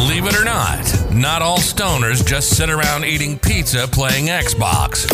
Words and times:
Believe 0.00 0.26
it 0.26 0.34
or 0.34 0.44
not, 0.44 1.12
not 1.12 1.42
all 1.42 1.58
stoners 1.58 2.26
just 2.26 2.56
sit 2.56 2.70
around 2.70 3.04
eating 3.04 3.38
pizza 3.38 3.86
playing 3.86 4.28
Xbox. 4.28 5.06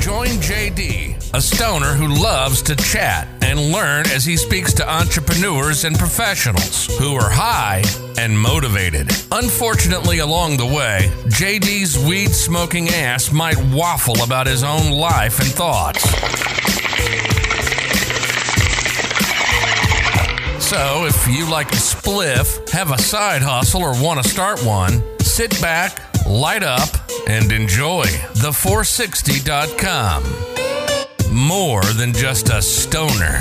Join 0.00 0.28
JD, 0.38 1.34
a 1.34 1.42
stoner 1.42 1.94
who 1.94 2.06
loves 2.06 2.62
to 2.62 2.76
chat 2.76 3.26
and 3.42 3.72
learn 3.72 4.06
as 4.10 4.24
he 4.24 4.36
speaks 4.36 4.72
to 4.74 4.88
entrepreneurs 4.88 5.82
and 5.82 5.98
professionals 5.98 6.86
who 6.98 7.16
are 7.16 7.28
high 7.28 7.82
and 8.16 8.38
motivated. 8.38 9.10
Unfortunately, 9.32 10.20
along 10.20 10.58
the 10.58 10.66
way, 10.66 11.10
JD's 11.26 11.98
weed 11.98 12.30
smoking 12.30 12.88
ass 12.88 13.32
might 13.32 13.58
waffle 13.72 14.22
about 14.22 14.46
his 14.46 14.62
own 14.62 14.92
life 14.92 15.40
and 15.40 15.48
thoughts. 15.48 16.06
So, 20.68 21.06
if 21.06 21.26
you 21.26 21.48
like 21.50 21.72
a 21.72 21.76
spliff, 21.76 22.68
have 22.68 22.90
a 22.90 22.98
side 22.98 23.40
hustle, 23.40 23.80
or 23.80 23.98
want 24.02 24.22
to 24.22 24.28
start 24.28 24.62
one, 24.62 25.02
sit 25.18 25.58
back, 25.62 26.14
light 26.26 26.62
up, 26.62 26.90
and 27.26 27.50
enjoy 27.50 28.04
the460.com. 28.34 31.34
More 31.34 31.82
than 31.94 32.12
just 32.12 32.50
a 32.50 32.60
stoner. 32.60 33.38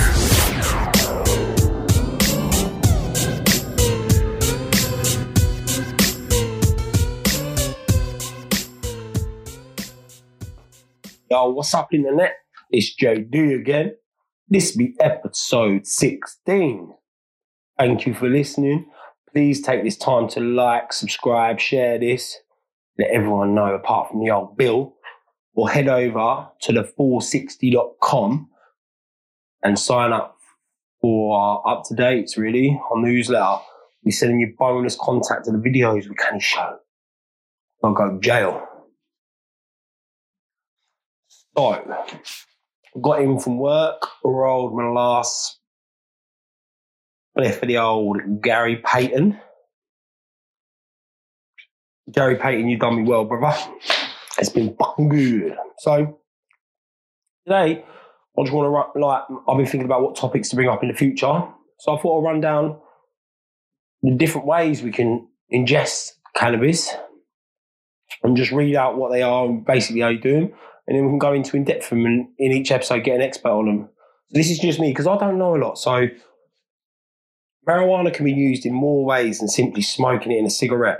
Yo, 11.29 11.49
what's 11.49 11.73
up 11.73 11.89
in 11.91 12.03
the 12.03 12.13
net? 12.13 12.35
It's 12.71 12.95
JD 12.95 13.59
again. 13.59 13.97
This 14.47 14.73
be 14.73 14.95
episode 15.01 15.85
16. 15.85 16.93
Thank 17.77 18.07
you 18.07 18.15
for 18.15 18.27
listening. 18.27 18.87
Please 19.31 19.61
take 19.61 19.83
this 19.83 19.97
time 19.97 20.27
to 20.29 20.39
like, 20.39 20.91
subscribe, 20.91 21.59
share 21.59 21.99
this, 21.99 22.37
let 22.97 23.11
everyone 23.11 23.53
know 23.53 23.75
apart 23.75 24.09
from 24.09 24.23
the 24.23 24.31
old 24.31 24.57
Bill, 24.57 24.95
or 25.53 25.69
head 25.69 25.87
over 25.87 26.47
to 26.61 26.73
the 26.73 26.83
460.com 26.97 28.49
and 29.63 29.77
sign 29.77 30.11
up 30.11 30.37
for 31.01 31.37
our 31.37 31.67
up 31.67 31.83
to 31.85 31.95
dates, 31.95 32.35
really, 32.35 32.79
on 32.91 33.03
newsletter. 33.03 33.61
We're 34.03 34.11
sending 34.11 34.39
you 34.39 34.55
bonus 34.57 34.95
contact 34.99 35.45
to 35.45 35.51
the 35.51 35.57
videos 35.57 36.07
we 36.07 36.15
can 36.15 36.39
show. 36.39 36.77
I'll 37.83 37.93
go 37.93 38.19
jail. 38.19 38.65
So, 41.27 42.05
got 43.01 43.21
in 43.21 43.39
from 43.39 43.59
work, 43.59 44.01
rolled 44.23 44.75
my 44.75 44.89
last 44.89 45.56
spliff 47.37 47.59
for 47.59 47.65
the 47.65 47.77
old 47.77 48.41
Gary 48.41 48.81
Payton. 48.83 49.39
Gary 52.11 52.35
Payton, 52.35 52.69
you've 52.69 52.79
done 52.79 52.97
me 52.97 53.03
well, 53.03 53.25
brother. 53.25 53.57
It's 54.37 54.49
been 54.49 54.75
fucking 54.75 55.09
good. 55.09 55.55
So, 55.79 56.19
today, 57.45 57.83
I 58.37 58.41
just 58.43 58.53
want 58.53 58.93
to, 58.93 58.99
like, 58.99 59.23
I've 59.47 59.57
been 59.57 59.65
thinking 59.65 59.85
about 59.85 60.03
what 60.03 60.15
topics 60.15 60.49
to 60.49 60.55
bring 60.55 60.69
up 60.69 60.83
in 60.83 60.89
the 60.89 60.95
future. 60.95 61.43
So, 61.79 61.95
I 61.95 62.01
thought 62.01 62.19
I'd 62.19 62.29
run 62.29 62.41
down 62.41 62.79
the 64.03 64.15
different 64.15 64.47
ways 64.47 64.81
we 64.81 64.91
can 64.91 65.27
ingest 65.51 66.11
cannabis 66.35 66.93
and 68.23 68.37
just 68.37 68.51
read 68.51 68.75
out 68.75 68.97
what 68.97 69.11
they 69.11 69.21
are 69.21 69.45
and 69.45 69.65
basically 69.65 70.01
how 70.01 70.09
you 70.09 70.19
do 70.19 70.33
them 70.33 70.53
and 70.87 70.95
then 70.95 71.03
we 71.03 71.11
can 71.11 71.19
go 71.19 71.33
into 71.33 71.57
in 71.57 71.65
depth 71.65 71.89
them 71.89 72.05
and 72.05 72.27
in 72.37 72.51
each 72.51 72.71
episode 72.71 73.03
get 73.03 73.15
an 73.15 73.21
expert 73.21 73.49
on 73.49 73.65
them. 73.65 73.89
This 74.31 74.49
is 74.49 74.59
just 74.59 74.79
me 74.79 74.91
because 74.91 75.07
I 75.07 75.17
don't 75.17 75.37
know 75.37 75.55
a 75.55 75.57
lot. 75.57 75.77
So 75.77 76.07
marijuana 77.67 78.13
can 78.13 78.25
be 78.25 78.31
used 78.31 78.65
in 78.65 78.73
more 78.73 79.03
ways 79.03 79.39
than 79.39 79.47
simply 79.47 79.81
smoking 79.81 80.31
it 80.31 80.39
in 80.39 80.45
a 80.45 80.49
cigarette. 80.49 80.99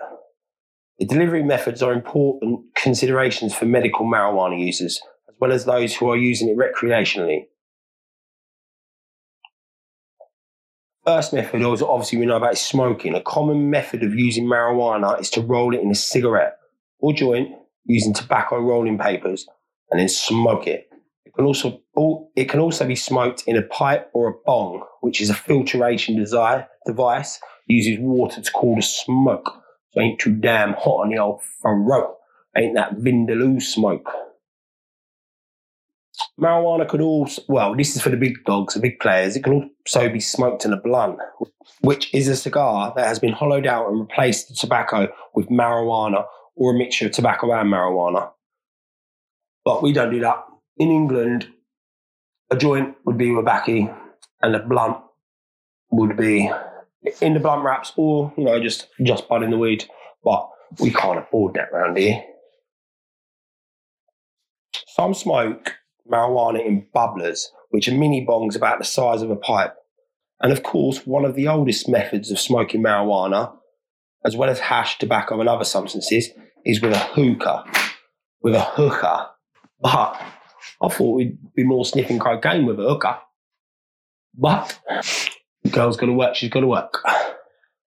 The 1.00 1.06
delivery 1.06 1.44
methods 1.44 1.82
are 1.82 1.94
important 1.94 2.62
considerations 2.76 3.54
for 3.54 3.66
medical 3.66 4.06
marijuana 4.06 4.60
users, 4.60 5.00
as 5.30 5.36
well 5.40 5.52
as 5.52 5.66
those 5.66 5.96
who 5.96 6.10
are 6.10 6.18
using 6.18 6.50
it 6.50 6.58
recreationally. 6.58 7.46
First 11.06 11.32
method, 11.32 11.64
obviously 11.64 12.18
we 12.18 12.26
know 12.26 12.36
about, 12.36 12.54
is 12.54 12.60
smoking. 12.60 13.16
A 13.16 13.22
common 13.22 13.70
method 13.70 14.04
of 14.04 14.14
using 14.14 14.46
marijuana 14.46 15.18
is 15.22 15.30
to 15.32 15.42
roll 15.42 15.74
it 15.74 15.82
in 15.82 15.90
a 15.90 15.96
cigarette 15.96 16.58
or 17.00 17.14
joint 17.14 17.50
using 17.86 18.14
tobacco 18.14 18.60
rolling 18.60 18.98
papers 18.98 19.48
and 19.90 20.02
then 20.02 20.10
smoke 20.10 20.68
it. 20.68 20.90
It 21.26 21.34
can 21.34 21.46
also 21.46 21.80
it 22.36 22.50
can 22.50 22.60
also 22.60 22.86
be 22.86 22.96
smoked 22.96 23.44
in 23.48 23.58
a 23.58 23.64
pipe 23.64 24.10
or 24.14 24.30
a 24.30 24.34
bong, 24.46 24.84
which 25.02 25.20
is 25.20 25.30
a 25.30 25.34
filtration 25.34 26.16
device 26.86 27.40
uses 27.68 27.98
water 28.00 28.42
to 28.42 28.52
cool 28.52 28.76
the 28.76 28.82
smoke. 28.82 29.52
So 29.92 30.02
ain't 30.02 30.20
too 30.20 30.36
damn 30.36 30.74
hot 30.74 31.04
on 31.04 31.10
the 31.10 31.18
old 31.18 31.42
throat. 31.62 32.16
Ain't 32.56 32.76
that 32.76 32.96
Vindaloo 32.96 33.62
smoke. 33.62 34.10
Marijuana 36.40 36.88
could 36.88 37.02
also, 37.02 37.42
well, 37.48 37.76
this 37.76 37.96
is 37.96 38.02
for 38.02 38.10
the 38.10 38.18
big 38.18 38.44
dogs, 38.46 38.74
the 38.74 38.80
big 38.80 39.00
players. 39.00 39.36
It 39.36 39.44
can 39.44 39.72
also 39.86 40.10
be 40.10 40.20
smoked 40.20 40.66
in 40.66 40.74
a 40.74 40.78
blunt, 40.78 41.20
which 41.82 42.14
is 42.14 42.28
a 42.28 42.36
cigar 42.36 42.94
that 42.96 43.08
has 43.08 43.20
been 43.20 43.34
hollowed 43.34 43.68
out 43.68 43.88
and 43.88 44.00
replaced 44.00 44.50
the 44.50 44.56
tobacco 44.56 45.08
with 45.36 45.50
marijuana 45.50 46.26
or 46.56 46.74
a 46.74 46.78
mixture 46.78 47.06
of 47.06 47.12
tobacco 47.12 47.52
and 47.54 47.72
marijuana. 47.72 48.32
But 49.64 49.84
we 49.84 49.94
don't 49.94 50.12
do 50.12 50.20
that. 50.22 50.44
In 50.78 50.90
England, 50.90 51.48
a 52.50 52.58
joint 52.58 52.96
would 53.06 53.18
be 53.18 53.28
Wabaki 53.28 53.94
and 54.42 54.56
a 54.56 54.60
blunt 54.60 54.98
would 55.92 56.18
be 56.18 56.52
in 57.22 57.34
the 57.34 57.40
blunt 57.40 57.64
wraps 57.64 57.94
or, 57.96 58.34
you 58.38 58.44
know, 58.44 58.60
just, 58.62 58.88
just 59.02 59.26
in 59.30 59.50
the 59.50 59.58
weed. 59.58 59.86
But 60.24 60.50
we 60.80 60.92
can't 60.92 61.20
afford 61.20 61.54
that 61.56 61.72
round 61.72 61.98
here. 61.98 62.24
Some 64.88 65.14
smoke 65.14 65.74
marijuana 66.10 66.66
in 66.66 66.88
bubblers, 66.96 67.46
which 67.70 67.88
are 67.88 67.94
mini 67.94 68.26
bongs 68.26 68.56
about 68.56 68.80
the 68.80 68.86
size 68.86 69.22
of 69.22 69.30
a 69.30 69.36
pipe. 69.36 69.76
And 70.40 70.52
of 70.52 70.64
course, 70.64 71.06
one 71.06 71.26
of 71.26 71.36
the 71.36 71.48
oldest 71.48 71.88
methods 71.88 72.32
of 72.32 72.40
smoking 72.40 72.84
marijuana, 72.84 73.54
as 74.26 74.36
well 74.36 74.50
as 74.50 74.60
hash, 74.60 74.98
tobacco, 74.98 75.40
and 75.40 75.50
other 75.50 75.66
substances, 75.66 76.30
is 76.66 76.82
with 76.82 76.94
a 76.94 77.00
hookah. 77.00 77.64
With 78.42 78.56
a 78.56 78.62
hookah, 78.62 79.32
but 79.82 80.22
I 80.82 80.90
thought 80.90 81.16
we'd 81.16 81.38
be 81.56 81.64
more 81.64 81.86
sniffing 81.86 82.20
cocaine 82.20 82.66
with 82.66 82.80
a 82.80 82.84
hooker. 82.84 83.18
But 84.36 84.80
the 85.64 85.70
girl's 85.70 85.98
going 85.98 86.12
to 86.12 86.18
work, 86.18 86.36
she's 86.36 86.50
going 86.50 86.64
to 86.64 86.70
work. 86.70 87.04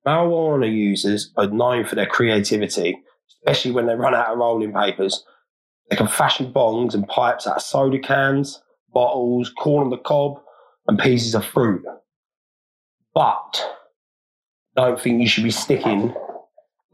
Marijuana 0.06 0.72
users 0.72 1.30
are 1.36 1.46
known 1.46 1.84
for 1.84 1.94
their 1.94 2.06
creativity, 2.06 2.98
especially 3.28 3.72
when 3.72 3.86
they 3.86 3.94
run 3.94 4.14
out 4.14 4.28
of 4.28 4.38
rolling 4.38 4.72
papers. 4.72 5.24
They 5.90 5.96
can 5.96 6.08
fashion 6.08 6.52
bongs 6.52 6.94
and 6.94 7.06
pipes 7.06 7.46
out 7.46 7.56
of 7.56 7.62
soda 7.62 7.98
cans, 7.98 8.62
bottles, 8.92 9.52
corn 9.58 9.84
on 9.84 9.90
the 9.90 9.98
cob, 9.98 10.40
and 10.86 10.98
pieces 10.98 11.34
of 11.34 11.44
fruit. 11.44 11.84
But 13.14 13.76
don't 14.76 15.00
think 15.00 15.20
you 15.20 15.28
should 15.28 15.44
be 15.44 15.50
sticking 15.50 16.14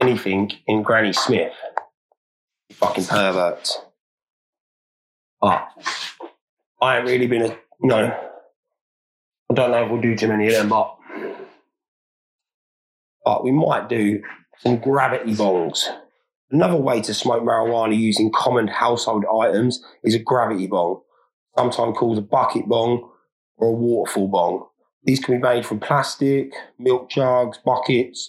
anything 0.00 0.50
in 0.66 0.82
Granny 0.82 1.12
Smith. 1.12 1.53
You 2.69 2.76
fucking 2.76 3.04
perverts. 3.04 3.78
But 5.46 5.68
I 6.82 6.96
ain't 6.96 7.06
really 7.06 7.28
been 7.28 7.42
a, 7.42 7.48
you 7.80 7.88
know, 7.88 8.12
I 9.48 9.54
don't 9.54 9.70
know 9.70 9.84
if 9.84 9.90
we'll 9.92 10.00
do 10.00 10.16
too 10.16 10.26
many 10.26 10.48
of 10.48 10.54
them, 10.54 10.68
but, 10.68 10.96
but 13.24 13.44
we 13.44 13.52
might 13.52 13.88
do 13.88 14.24
some 14.58 14.78
gravity 14.78 15.34
bongs. 15.36 15.84
Another 16.50 16.74
way 16.74 17.00
to 17.00 17.14
smoke 17.14 17.44
marijuana 17.44 17.96
using 17.96 18.32
common 18.34 18.66
household 18.66 19.24
items 19.40 19.84
is 20.02 20.16
a 20.16 20.18
gravity 20.18 20.66
bong, 20.66 21.02
sometimes 21.56 21.96
called 21.96 22.18
a 22.18 22.22
bucket 22.22 22.66
bong 22.66 23.08
or 23.56 23.68
a 23.68 23.72
waterfall 23.72 24.26
bong. 24.26 24.66
These 25.04 25.20
can 25.20 25.36
be 25.36 25.42
made 25.42 25.64
from 25.64 25.78
plastic, 25.78 26.54
milk 26.76 27.08
jugs, 27.08 27.59
buckets, 27.65 28.28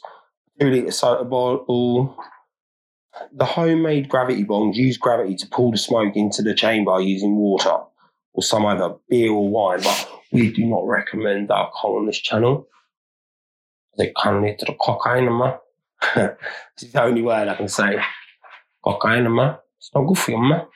two 0.59 0.69
litre 0.69 0.92
soda 0.92 1.24
bottle, 1.24 2.15
the 3.34 3.46
homemade 3.46 4.10
gravity 4.10 4.44
bongs 4.44 4.75
use 4.75 4.98
gravity 4.98 5.36
to 5.36 5.48
pull 5.48 5.72
the 5.72 5.78
smoke 5.78 6.16
into 6.16 6.42
the 6.42 6.54
chamber 6.54 7.00
using 7.00 7.36
water 7.36 7.78
or 8.34 8.44
some 8.44 8.66
other 8.66 8.96
beer 9.10 9.31
or 9.31 9.50
wine, 9.50 9.81
but 9.81 10.10
we 10.31 10.52
do 10.52 10.66
not 10.66 10.86
recommend 10.86 11.50
alcohol 11.52 11.98
on 11.98 12.06
this 12.06 12.19
channel. 12.19 12.68
They 13.98 14.14
can 14.22 14.44
lead 14.44 14.60
to 14.60 14.66
the 14.66 14.74
cocaine, 14.74 15.28
it's 16.16 16.92
the 16.92 17.02
only 17.02 17.22
word 17.22 17.48
I 17.48 17.56
can 17.56 17.68
say. 17.68 18.00
Cocaine, 18.84 19.34
man. 19.34 19.58
It's 19.78 19.90
not 19.94 20.06
good 20.06 20.18
for 20.18 20.31
you, 20.31 20.38
man. 20.38 20.68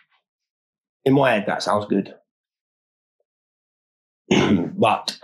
In 1.06 1.14
my 1.14 1.32
head, 1.32 1.46
that 1.48 1.64
sounds 1.64 1.86
good. 1.86 2.16
but 4.78 5.18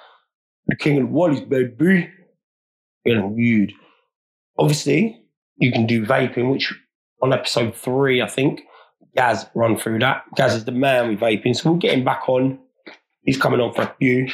the 0.67 0.75
king 0.75 1.01
of 1.01 1.11
the 1.11 1.25
is 1.33 1.41
baby. 1.41 2.09
Feeling 3.03 3.35
good. 3.35 3.73
Obviously, 4.57 5.23
you 5.57 5.71
can 5.71 5.85
do 5.85 6.05
vaping, 6.05 6.51
which 6.51 6.73
on 7.21 7.33
episode 7.33 7.75
three, 7.75 8.21
I 8.21 8.27
think. 8.27 8.61
Gaz 9.15 9.47
run 9.55 9.77
through 9.77 9.99
that. 9.99 10.23
Gaz 10.35 10.53
is 10.53 10.65
the 10.65 10.71
man 10.71 11.09
with 11.09 11.19
vaping, 11.19 11.55
so 11.55 11.69
we'll 11.69 11.79
get 11.79 11.93
him 11.93 12.03
back 12.03 12.27
on. 12.29 12.59
He's 13.23 13.37
coming 13.37 13.59
on 13.59 13.73
for 13.73 13.81
a 13.83 13.95
few. 13.99 14.29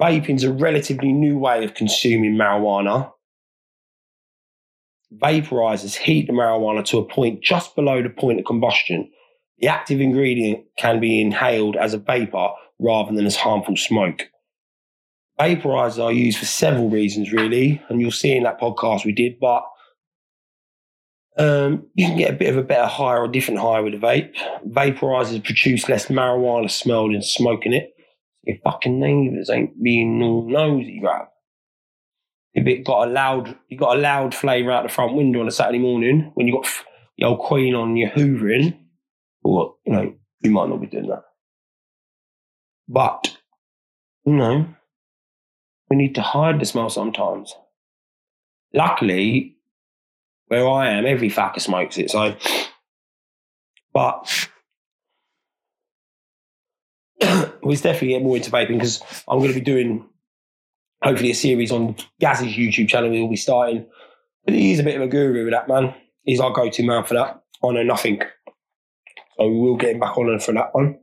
Vaping's 0.00 0.42
a 0.42 0.52
relatively 0.52 1.12
new 1.12 1.38
way 1.38 1.64
of 1.64 1.74
consuming 1.74 2.34
marijuana. 2.34 3.12
Vaporizers 5.16 5.94
heat 5.94 6.26
the 6.26 6.32
marijuana 6.32 6.84
to 6.86 6.98
a 6.98 7.04
point 7.04 7.42
just 7.42 7.76
below 7.76 8.02
the 8.02 8.10
point 8.10 8.40
of 8.40 8.44
combustion. 8.44 9.08
The 9.58 9.68
active 9.68 10.00
ingredient 10.00 10.64
can 10.76 10.98
be 10.98 11.20
inhaled 11.20 11.76
as 11.76 11.94
a 11.94 11.98
vapor 11.98 12.48
rather 12.80 13.14
than 13.14 13.24
as 13.24 13.36
harmful 13.36 13.76
smoke. 13.76 14.22
Vaporizers 15.38 16.02
are 16.02 16.12
used 16.12 16.38
for 16.38 16.44
several 16.44 16.90
reasons, 16.90 17.32
really, 17.32 17.80
and 17.88 18.00
you'll 18.00 18.10
see 18.10 18.36
in 18.36 18.42
that 18.42 18.60
podcast 18.60 19.04
we 19.04 19.12
did, 19.12 19.38
but 19.40 19.64
um, 21.36 21.86
you 21.94 22.06
can 22.06 22.16
get 22.16 22.30
a 22.34 22.36
bit 22.36 22.50
of 22.50 22.56
a 22.56 22.62
better 22.62 22.86
high 22.86 23.16
or 23.16 23.24
a 23.24 23.32
different 23.32 23.60
high 23.60 23.80
with 23.80 23.94
a 23.94 23.98
vape. 23.98 24.32
Vaporizers 24.68 25.42
produce 25.44 25.88
less 25.88 26.06
marijuana 26.06 26.70
smell 26.70 27.10
than 27.10 27.22
smoking 27.22 27.72
it. 27.72 27.94
Your 28.44 28.58
fucking 28.62 29.00
neighbours 29.00 29.50
ain't 29.50 29.82
being 29.82 30.22
all 30.22 30.48
nosy, 30.48 31.00
bruv. 31.02 31.26
If 32.52 32.66
it 32.68 32.84
got 32.84 33.08
a 33.08 33.10
loud, 33.10 33.56
you 33.68 33.76
got 33.76 33.96
a 33.96 34.00
loud 34.00 34.34
flavour 34.34 34.70
out 34.70 34.84
the 34.84 34.88
front 34.88 35.14
window 35.14 35.40
on 35.40 35.48
a 35.48 35.50
Saturday 35.50 35.80
morning 35.80 36.30
when 36.34 36.46
you 36.46 36.54
got 36.54 36.70
the 37.18 37.24
old 37.24 37.40
Queen 37.40 37.74
on 37.74 37.96
your 37.96 38.10
hoovering, 38.10 38.78
or 39.42 39.74
you 39.84 39.92
know, 39.92 40.14
you 40.40 40.50
might 40.50 40.68
not 40.68 40.80
be 40.80 40.86
doing 40.86 41.08
that. 41.08 41.24
But 42.86 43.36
you 44.24 44.34
know, 44.34 44.68
we 45.90 45.96
need 45.96 46.14
to 46.14 46.22
hide 46.22 46.60
the 46.60 46.64
smell 46.64 46.90
sometimes. 46.90 47.54
Luckily, 48.72 49.56
where 50.48 50.68
I 50.68 50.90
am, 50.90 51.06
every 51.06 51.30
fucker 51.30 51.60
smokes 51.60 51.98
it. 51.98 52.10
So, 52.10 52.36
but 53.92 54.48
we'll 57.62 57.76
definitely 57.76 58.08
get 58.08 58.22
more 58.22 58.36
into 58.36 58.50
vaping 58.50 58.78
because 58.78 59.02
I'm 59.28 59.38
going 59.38 59.52
to 59.52 59.58
be 59.58 59.64
doing 59.64 60.06
hopefully 61.02 61.30
a 61.30 61.34
series 61.34 61.72
on 61.72 61.96
Gaz's 62.20 62.54
YouTube 62.54 62.88
channel. 62.88 63.10
We'll 63.10 63.28
be 63.28 63.36
starting. 63.36 63.86
But 64.44 64.54
he's 64.54 64.78
a 64.78 64.84
bit 64.84 64.96
of 64.96 65.02
a 65.02 65.08
guru 65.08 65.44
with 65.44 65.54
that 65.54 65.68
man. 65.68 65.94
He's 66.22 66.40
our 66.40 66.52
go-to 66.52 66.82
man 66.82 67.04
for 67.04 67.14
that. 67.14 67.42
I 67.62 67.72
know 67.72 67.82
nothing, 67.82 68.20
so 69.36 69.48
we 69.48 69.58
will 69.58 69.76
get 69.76 69.92
him 69.92 70.00
back 70.00 70.18
on 70.18 70.38
for 70.38 70.52
that 70.52 70.74
one. 70.74 70.98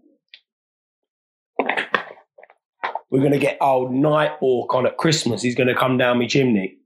We're 3.10 3.20
going 3.20 3.34
to 3.34 3.40
get 3.40 3.58
old 3.60 3.92
Night 3.92 4.32
Orc 4.40 4.74
on 4.74 4.86
at 4.86 4.98
Christmas. 4.98 5.42
He's 5.42 5.56
going 5.56 5.68
to 5.68 5.76
come 5.76 5.98
down 5.98 6.20
my 6.20 6.28
chimney. 6.28 6.78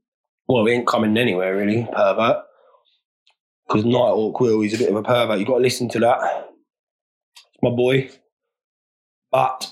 Well, 0.48 0.64
he 0.66 0.72
ain't 0.72 0.86
coming 0.86 1.16
anywhere 1.16 1.56
really, 1.56 1.86
pervert. 1.92 2.45
Because 3.66 3.84
Night 3.84 3.98
Orc 3.98 4.38
will, 4.40 4.60
he's 4.60 4.74
a 4.74 4.78
bit 4.78 4.90
of 4.90 4.96
a 4.96 5.02
pervert. 5.02 5.38
You've 5.38 5.48
got 5.48 5.56
to 5.56 5.62
listen 5.62 5.88
to 5.90 5.98
that. 6.00 6.18
It's 7.34 7.62
my 7.62 7.70
boy. 7.70 8.10
But 9.30 9.70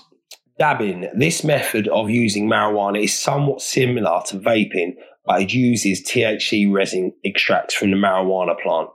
dabbing, 0.59 1.09
this 1.15 1.43
method 1.43 1.87
of 1.87 2.09
using 2.09 2.49
marijuana 2.49 3.03
is 3.03 3.17
somewhat 3.17 3.61
similar 3.61 4.21
to 4.27 4.37
vaping, 4.37 4.95
but 5.25 5.41
it 5.41 5.53
uses 5.53 6.03
THC 6.03 6.71
resin 6.71 7.13
extracts 7.23 7.73
from 7.73 7.91
the 7.91 7.97
marijuana 7.97 8.59
plant. 8.61 8.89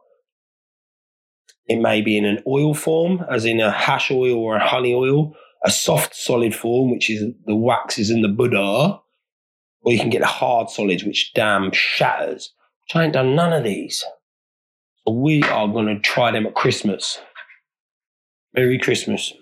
It 1.66 1.80
may 1.80 2.02
be 2.02 2.16
in 2.16 2.24
an 2.24 2.42
oil 2.46 2.74
form, 2.74 3.24
as 3.30 3.44
in 3.44 3.60
a 3.60 3.70
hash 3.70 4.10
oil 4.10 4.36
or 4.36 4.56
a 4.56 4.66
honey 4.66 4.92
oil, 4.92 5.34
a 5.64 5.70
soft 5.70 6.14
solid 6.14 6.54
form, 6.54 6.90
which 6.90 7.08
is 7.08 7.24
the 7.46 7.54
waxes 7.54 8.10
in 8.10 8.22
the 8.22 8.28
budder, 8.28 8.98
or 9.82 9.92
you 9.92 9.98
can 9.98 10.10
get 10.10 10.22
a 10.22 10.26
hard 10.26 10.68
solid, 10.68 11.02
which 11.04 11.32
damn 11.34 11.70
shatters. 11.72 12.52
Which 12.84 12.96
I 12.96 13.04
ain't 13.04 13.12
done 13.12 13.34
none 13.34 13.52
of 13.52 13.64
these. 13.64 14.04
We 15.06 15.42
are 15.42 15.68
going 15.68 15.86
to 15.86 15.98
try 15.98 16.30
them 16.30 16.46
at 16.46 16.54
Christmas. 16.54 17.20
Merry 18.54 18.78
Christmas. 18.78 19.32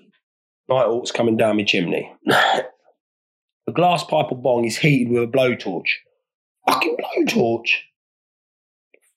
Night 0.69 0.85
Orc's 0.85 1.11
coming 1.11 1.37
down 1.37 1.57
my 1.57 1.65
chimney. 1.65 2.13
the 2.27 3.73
glass 3.73 4.05
pipe 4.05 4.31
or 4.31 4.39
bong 4.39 4.65
is 4.65 4.79
heated 4.79 5.11
with 5.11 5.23
a 5.23 5.27
blowtorch. 5.27 5.89
Fucking 6.69 6.97
blowtorch. 6.97 7.71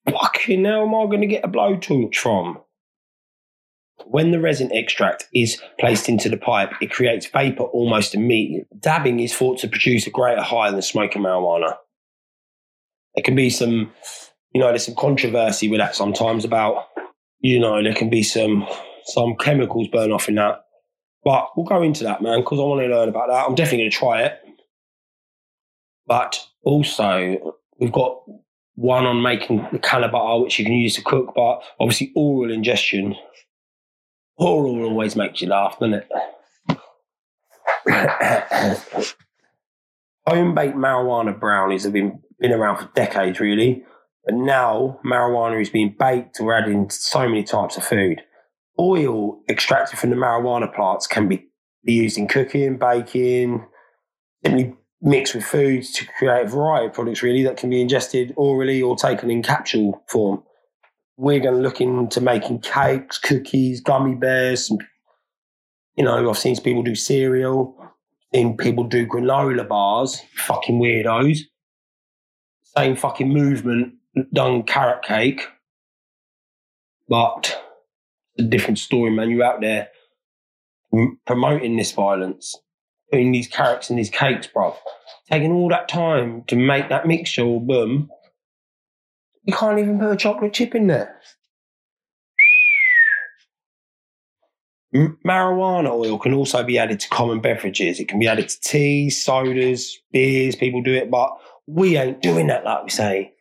Fucking 0.09 0.65
hell 0.65 0.83
am 0.83 0.95
I 0.95 1.05
going 1.05 1.21
to 1.21 1.27
get 1.27 1.45
a 1.45 1.49
blowtorch 1.49 2.15
from? 2.15 2.59
When 4.05 4.31
the 4.31 4.39
resin 4.39 4.71
extract 4.71 5.27
is 5.33 5.61
placed 5.79 6.09
into 6.09 6.29
the 6.29 6.37
pipe, 6.37 6.71
it 6.81 6.91
creates 6.91 7.27
vapor 7.27 7.63
almost 7.63 8.15
immediately. 8.15 8.65
Dabbing 8.79 9.19
is 9.19 9.35
thought 9.35 9.59
to 9.59 9.67
produce 9.67 10.07
a 10.07 10.09
greater 10.09 10.41
high 10.41 10.71
than 10.71 10.81
smoking 10.81 11.21
marijuana. 11.21 11.75
There 13.15 13.23
can 13.23 13.35
be 13.35 13.49
some, 13.49 13.91
you 14.53 14.61
know, 14.61 14.67
there's 14.67 14.85
some 14.85 14.95
controversy 14.95 15.69
with 15.69 15.79
that 15.79 15.95
sometimes 15.95 16.45
about, 16.45 16.87
you 17.39 17.59
know, 17.59 17.81
there 17.81 17.93
can 17.93 18.09
be 18.09 18.23
some 18.23 18.67
some 19.05 19.35
chemicals 19.35 19.87
burn 19.87 20.11
off 20.11 20.29
in 20.29 20.35
that. 20.35 20.61
But 21.23 21.49
we'll 21.55 21.65
go 21.65 21.81
into 21.81 22.03
that, 22.03 22.21
man, 22.21 22.41
because 22.41 22.59
I 22.59 22.63
want 22.63 22.81
to 22.81 22.87
learn 22.87 23.09
about 23.09 23.27
that. 23.27 23.45
I'm 23.47 23.55
definitely 23.55 23.83
going 23.83 23.91
to 23.91 23.97
try 23.97 24.21
it. 24.23 24.39
But 26.07 26.45
also, 26.63 27.55
we've 27.79 27.91
got 27.91 28.21
one 28.75 29.05
on 29.05 29.21
making 29.21 29.67
the 29.71 29.79
canna 29.79 30.09
which 30.39 30.57
you 30.57 30.65
can 30.65 30.73
use 30.73 30.95
to 30.95 31.03
cook, 31.03 31.33
but 31.35 31.61
obviously 31.79 32.11
oral 32.15 32.51
ingestion 32.51 33.15
Oral 34.41 34.83
always 34.85 35.15
makes 35.15 35.39
you 35.41 35.49
laugh, 35.49 35.77
doesn't 35.79 35.93
it? 35.93 36.09
Home 40.25 40.55
baked 40.55 40.75
marijuana 40.75 41.39
brownies 41.39 41.83
have 41.83 41.93
been, 41.93 42.21
been 42.39 42.51
around 42.51 42.77
for 42.77 42.89
decades, 42.95 43.39
really. 43.39 43.83
But 44.25 44.35
now 44.35 44.99
marijuana 45.05 45.61
is 45.61 45.69
being 45.69 45.95
baked 45.97 46.39
or 46.39 46.53
added 46.53 46.71
into 46.71 46.95
so 46.95 47.27
many 47.27 47.43
types 47.43 47.77
of 47.77 47.83
food. 47.83 48.21
Oil 48.79 49.41
extracted 49.49 49.99
from 49.99 50.11
the 50.11 50.15
marijuana 50.15 50.73
plants 50.73 51.07
can 51.07 51.27
be, 51.27 51.47
used 51.83 52.17
in 52.17 52.27
cooking, 52.27 52.77
baking, 52.77 53.65
simply 54.45 54.75
mixed 55.01 55.33
with 55.33 55.43
foods 55.43 55.91
to 55.93 56.05
create 56.17 56.45
a 56.45 56.49
variety 56.49 56.87
of 56.87 56.93
products, 56.93 57.23
really, 57.23 57.43
that 57.43 57.57
can 57.57 57.69
be 57.69 57.81
ingested 57.81 58.33
orally 58.37 58.81
or 58.81 58.95
taken 58.95 59.31
in 59.31 59.41
capsule 59.41 60.03
form 60.07 60.43
we're 61.21 61.39
going 61.39 61.53
to 61.53 61.61
look 61.61 61.79
into 61.79 62.19
making 62.19 62.59
cakes, 62.59 63.19
cookies, 63.19 63.79
gummy 63.79 64.15
bears. 64.15 64.71
You 65.95 66.03
know, 66.03 66.27
I've 66.27 66.37
seen 66.37 66.55
people 66.59 66.81
do 66.81 66.95
cereal, 66.95 67.75
seen 68.33 68.57
people 68.57 68.85
do 68.85 69.05
granola 69.05 69.67
bars, 69.67 70.19
fucking 70.33 70.81
weirdos. 70.81 71.41
Same 72.75 72.95
fucking 72.95 73.29
movement 73.29 73.93
done 74.33 74.63
carrot 74.63 75.03
cake, 75.03 75.47
but 77.07 77.61
a 78.37 78.43
different 78.43 78.79
story, 78.79 79.11
man. 79.11 79.29
You're 79.29 79.43
out 79.43 79.61
there 79.61 79.89
promoting 81.25 81.77
this 81.77 81.91
violence, 81.91 82.55
putting 83.11 83.31
these 83.31 83.47
carrots 83.47 83.89
in 83.89 83.95
these 83.95 84.09
cakes, 84.09 84.47
bro. 84.47 84.75
Taking 85.29 85.51
all 85.53 85.69
that 85.69 85.87
time 85.87 86.43
to 86.47 86.55
make 86.55 86.89
that 86.89 87.07
mixture, 87.07 87.43
or 87.43 87.61
boom, 87.61 88.09
you 89.43 89.53
can't 89.53 89.79
even 89.79 89.99
put 89.99 90.11
a 90.11 90.17
chocolate 90.17 90.53
chip 90.53 90.75
in 90.75 90.87
there. 90.87 91.19
marijuana 94.93 95.89
oil 95.89 96.17
can 96.17 96.33
also 96.33 96.63
be 96.63 96.77
added 96.77 96.99
to 96.99 97.09
common 97.09 97.39
beverages. 97.39 97.99
It 97.99 98.07
can 98.07 98.19
be 98.19 98.27
added 98.27 98.49
to 98.49 98.59
tea, 98.61 99.09
sodas, 99.09 99.97
beers. 100.11 100.55
People 100.55 100.81
do 100.81 100.93
it, 100.93 101.09
but 101.09 101.29
we 101.67 101.97
ain't 101.97 102.21
doing 102.21 102.47
that 102.47 102.65
like 102.65 102.83
we 102.83 102.89
say. 102.89 103.33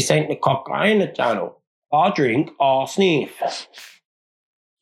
This 0.00 0.10
ain't 0.10 0.30
the 0.30 0.36
cocaine 0.36 1.14
channel. 1.14 1.60
Our 1.92 2.10
drink, 2.10 2.52
I 2.58 2.86
sniff. 2.86 3.34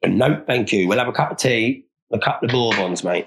No, 0.06 0.44
thank 0.46 0.72
you. 0.72 0.87
We'll 0.87 1.00
have 1.00 1.08
a 1.08 1.12
cup 1.12 1.32
of 1.32 1.38
tea, 1.38 1.87
a 2.12 2.20
couple 2.20 2.46
of 2.46 2.52
bourbons, 2.52 3.02
mate. 3.02 3.26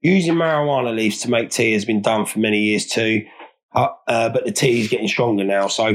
Using 0.00 0.32
marijuana 0.32 0.96
leaves 0.96 1.20
to 1.20 1.30
make 1.30 1.50
tea 1.50 1.74
has 1.74 1.84
been 1.84 2.00
done 2.00 2.24
for 2.24 2.38
many 2.38 2.58
years 2.58 2.86
too. 2.86 3.26
Uh, 3.74 3.88
uh, 4.08 4.30
but 4.30 4.46
the 4.46 4.50
tea 4.50 4.80
is 4.80 4.88
getting 4.88 5.08
stronger 5.08 5.44
now. 5.44 5.68
So 5.68 5.88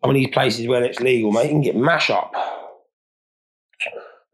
some 0.00 0.10
of 0.10 0.14
these 0.14 0.30
places 0.32 0.66
where 0.66 0.82
it's 0.82 1.00
legal, 1.00 1.30
mate, 1.30 1.44
you 1.44 1.50
can 1.50 1.60
get 1.60 1.76
mash 1.76 2.08
up. 2.08 2.32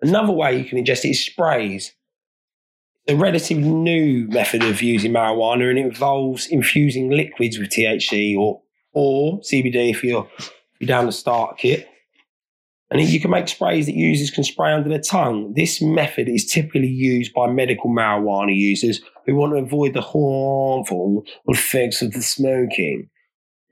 Another 0.00 0.32
way 0.32 0.56
you 0.56 0.64
can 0.64 0.78
ingest 0.78 1.04
it 1.04 1.10
is 1.10 1.24
sprays. 1.24 1.94
The 3.08 3.16
relatively 3.16 3.70
new 3.70 4.28
method 4.28 4.62
of 4.62 4.80
using 4.80 5.10
marijuana 5.10 5.68
and 5.68 5.80
it 5.80 5.86
involves 5.86 6.46
infusing 6.46 7.10
liquids 7.10 7.58
with 7.58 7.70
THC 7.70 8.38
or 8.38 8.62
or 8.92 9.40
CBD 9.40 9.90
if 9.90 10.02
you're, 10.04 10.28
if 10.38 10.52
you're 10.80 10.88
down 10.88 11.06
the 11.06 11.12
start 11.12 11.58
kit. 11.58 11.88
And 12.92 13.00
you 13.00 13.20
can 13.20 13.30
make 13.30 13.46
sprays 13.46 13.86
that 13.86 13.94
users 13.94 14.32
can 14.32 14.42
spray 14.42 14.72
under 14.72 14.88
their 14.88 15.00
tongue. 15.00 15.54
This 15.54 15.80
method 15.80 16.28
is 16.28 16.44
typically 16.44 16.88
used 16.88 17.32
by 17.32 17.48
medical 17.48 17.88
marijuana 17.88 18.56
users 18.56 19.00
who 19.26 19.36
want 19.36 19.52
to 19.52 19.58
avoid 19.58 19.94
the 19.94 20.00
harmful 20.00 21.24
effects 21.46 22.02
of 22.02 22.12
the 22.12 22.22
smoking. 22.22 23.08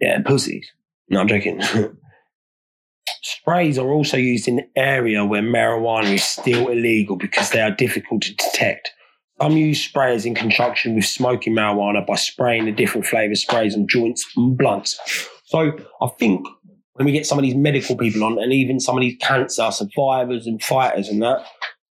Yeah, 0.01 0.21
pussies. 0.23 0.71
No, 1.09 1.21
I'm 1.21 1.27
joking. 1.27 1.61
Sprays 3.23 3.77
are 3.77 3.91
also 3.91 4.17
used 4.17 4.47
in 4.47 4.61
an 4.61 4.71
area 4.77 5.25
where 5.25 5.43
marijuana 5.43 6.15
is 6.15 6.23
still 6.23 6.69
illegal 6.69 7.17
because 7.17 7.51
they 7.51 7.61
are 7.61 7.73
difficult 7.73 8.23
to 8.23 8.35
detect. 8.35 8.93
Some 9.41 9.57
use 9.57 9.87
sprayers 9.87 10.27
in 10.27 10.35
conjunction 10.35 10.95
with 10.97 11.05
smoking 11.05 11.55
marijuana 11.55 12.05
by 12.05 12.17
spraying 12.17 12.65
the 12.65 12.73
different 12.73 13.07
flavour 13.07 13.37
sprays 13.37 13.77
on 13.77 13.87
joints 13.87 14.27
and 14.37 14.59
blunts. 14.59 14.99
So 15.45 15.79
I 16.01 16.07
think 16.19 16.47
when 16.95 17.07
we 17.07 17.13
get 17.13 17.27
some 17.27 17.39
of 17.39 17.43
these 17.43 17.55
medical 17.55 17.97
people 17.97 18.25
on, 18.25 18.39
and 18.43 18.53
even 18.53 18.81
some 18.81 18.97
of 18.97 19.01
these 19.01 19.17
cancer 19.21 19.71
survivors 19.71 20.47
and 20.47 20.61
fighters 20.63 21.09
and 21.09 21.23
that, 21.23 21.47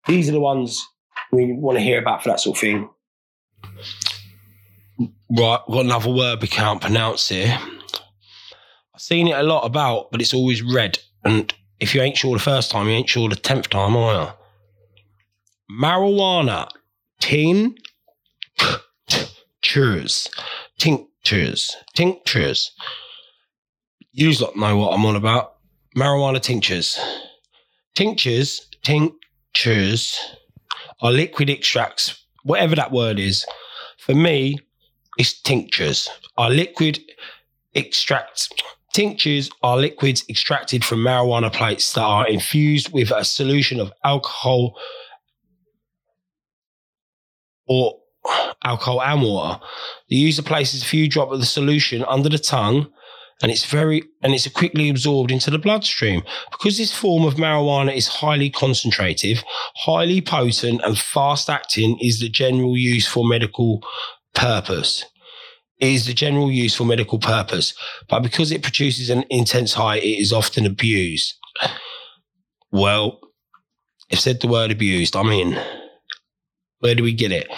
these 0.08 0.28
are 0.28 0.32
the 0.32 0.40
ones 0.40 0.84
we 1.30 1.52
want 1.52 1.78
to 1.78 1.84
hear 1.84 2.00
about 2.00 2.22
for 2.22 2.30
that 2.30 2.40
sort 2.40 2.56
of 2.56 2.60
thing. 2.60 2.90
Right, 5.30 5.60
got 5.68 5.84
another 5.84 6.10
word 6.10 6.42
we 6.42 6.48
can't 6.48 6.80
pronounce 6.80 7.28
here. 7.28 7.58
I've 8.94 9.00
seen 9.00 9.28
it 9.28 9.38
a 9.38 9.42
lot 9.42 9.64
about, 9.64 10.10
but 10.10 10.20
it's 10.20 10.34
always 10.34 10.62
red. 10.62 10.98
And 11.24 11.52
if 11.78 11.94
you 11.94 12.00
ain't 12.00 12.16
sure 12.16 12.34
the 12.34 12.42
first 12.42 12.70
time, 12.70 12.86
you 12.86 12.92
ain't 12.92 13.08
sure 13.08 13.28
the 13.28 13.36
tenth 13.36 13.68
time 13.70 13.96
either. 13.96 14.34
Marijuana. 15.70 16.68
Tin. 17.20 17.76
Tinctures. 19.06 20.28
Tinctures. 20.78 21.76
Tinctures. 21.94 22.72
You 24.12 24.32
lot 24.40 24.56
know 24.56 24.76
what 24.76 24.94
I'm 24.94 25.04
on 25.04 25.16
about. 25.16 25.56
Marijuana 25.96 26.40
tinctures. 26.40 26.98
Tinctures, 27.94 28.68
tinctures 28.82 30.18
are 31.00 31.10
liquid 31.10 31.48
extracts, 31.50 32.24
whatever 32.44 32.74
that 32.76 32.92
word 32.92 33.18
is. 33.18 33.46
For 33.98 34.14
me, 34.14 34.58
it's 35.18 35.40
tinctures. 35.40 36.08
Are 36.36 36.50
liquid 36.50 37.00
extracts. 37.74 38.50
Tinctures 38.92 39.50
are 39.62 39.76
liquids 39.76 40.24
extracted 40.28 40.84
from 40.84 41.00
marijuana 41.00 41.52
plants 41.52 41.92
that 41.94 42.02
are 42.02 42.26
infused 42.28 42.92
with 42.92 43.10
a 43.10 43.24
solution 43.24 43.80
of 43.80 43.92
alcohol 44.04 44.76
or 47.68 47.98
alcohol 48.64 49.02
and 49.02 49.22
water. 49.22 49.60
The 50.08 50.16
user 50.16 50.42
places 50.42 50.82
a 50.82 50.86
few 50.86 51.08
drops 51.08 51.32
of 51.32 51.40
the 51.40 51.46
solution 51.46 52.04
under 52.04 52.28
the 52.28 52.38
tongue 52.38 52.90
and 53.42 53.52
it's 53.52 53.66
very 53.66 54.02
and 54.22 54.32
it's 54.32 54.48
quickly 54.48 54.88
absorbed 54.88 55.30
into 55.30 55.50
the 55.50 55.58
bloodstream. 55.58 56.22
Because 56.50 56.78
this 56.78 56.96
form 56.96 57.24
of 57.24 57.34
marijuana 57.34 57.94
is 57.94 58.08
highly 58.08 58.50
concentrative 58.50 59.44
highly 59.76 60.20
potent 60.20 60.80
and 60.84 60.98
fast 60.98 61.50
acting 61.50 61.98
is 62.00 62.20
the 62.20 62.28
general 62.28 62.76
use 62.76 63.06
for 63.06 63.26
medical 63.26 63.82
purpose. 64.34 65.04
Is 65.78 66.06
the 66.06 66.14
general 66.14 66.50
use 66.50 66.74
for 66.74 66.84
medical 66.84 67.18
purpose. 67.18 67.74
But 68.08 68.20
because 68.20 68.50
it 68.50 68.62
produces 68.62 69.10
an 69.10 69.24
intense 69.28 69.74
high 69.74 69.98
it 69.98 70.18
is 70.18 70.32
often 70.32 70.64
abused. 70.64 71.34
Well 72.72 73.20
if 74.08 74.20
said 74.20 74.40
the 74.40 74.48
word 74.48 74.70
abused 74.70 75.16
i'm 75.16 75.28
in 75.30 75.60
where 76.86 76.94
do 76.94 77.02
we 77.02 77.12
get 77.12 77.32
it 77.32 77.48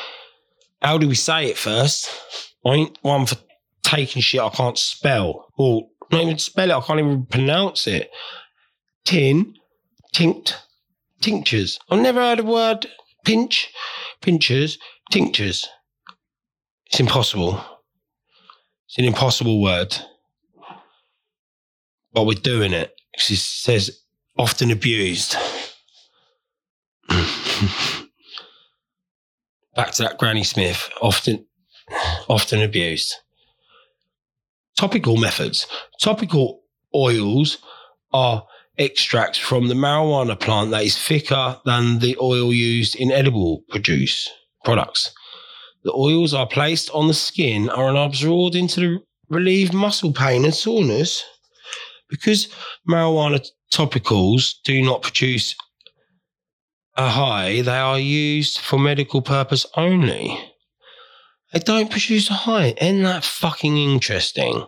how 0.81 0.99
do 0.99 1.07
we 1.07 1.15
say 1.15 1.47
it 1.51 1.59
first 1.59 2.11
i 2.65 2.71
ain't 2.71 2.99
one 3.03 3.27
for 3.27 3.37
taking 3.89 4.21
shit 4.21 4.41
I 4.41 4.51
can't 4.51 4.79
spell. 4.79 5.49
Or 5.57 5.89
not 6.13 6.23
even 6.23 6.39
spell 6.39 6.71
it, 6.71 6.75
I 6.75 6.81
can't 6.81 7.01
even 7.01 7.27
pronounce 7.27 7.87
it. 7.87 8.11
Tin, 9.05 9.55
tinct, 10.13 10.57
tinctures. 11.21 11.79
I've 11.91 12.01
never 12.01 12.21
heard 12.21 12.41
a 12.41 12.45
word 12.45 12.87
pinch, 13.25 13.73
pinchers, 14.21 14.79
tinctures. 15.11 15.69
It's 16.87 17.01
impossible. 17.01 17.63
It's 18.87 18.99
an 18.99 19.05
impossible 19.05 19.61
word. 19.61 19.97
But 22.13 22.27
we're 22.27 22.35
doing 22.35 22.73
it. 22.73 22.95
It 23.15 23.21
says 23.21 24.01
often 24.39 24.71
abused. 24.71 25.37
Back 29.75 29.93
to 29.93 30.03
that 30.03 30.19
Granny 30.19 30.45
Smith, 30.45 30.89
often 31.01 31.47
often 32.29 32.63
abused. 32.63 33.15
Topical 34.77 35.17
methods. 35.17 35.67
Topical 36.01 36.61
oils 36.95 37.59
are 38.13 38.45
extracts 38.79 39.39
from 39.39 39.69
the 39.69 39.75
marijuana 39.75 40.39
plant 40.39 40.71
that 40.71 40.85
is 40.85 40.97
thicker 40.97 41.61
than 41.65 41.99
the 41.99 42.17
oil 42.21 42.53
used 42.53 42.95
in 42.97 43.11
edible 43.11 43.65
produce 43.69 44.29
products. 44.65 45.13
The 45.85 45.93
oils 45.93 46.35
are 46.35 46.47
placed 46.47 46.91
on 46.91 47.09
the 47.09 47.15
skin 47.15 47.69
and 47.69 47.97
absorbed 47.97 48.55
into 48.55 48.81
the 48.81 48.99
relieve 49.29 49.73
muscle 49.73 50.13
pain 50.13 50.45
and 50.45 50.55
soreness. 50.55 51.25
Because 52.09 52.49
marijuana 52.89 53.47
topicals 53.73 54.55
do 54.65 54.83
not 54.83 55.03
produce 55.03 55.55
a 56.99 57.09
high, 57.09 57.63
they 57.63 57.79
are 57.79 57.99
used 57.99 58.59
for 58.59 58.79
medical 58.79 59.23
purpose 59.23 59.65
only. 59.77 60.37
They 61.53 61.61
don't 61.61 61.91
produce 61.91 62.29
a 62.29 62.35
high. 62.35 62.75
Isn't 62.81 63.05
that 63.05 63.25
fucking 63.25 63.77
interesting? 63.77 64.67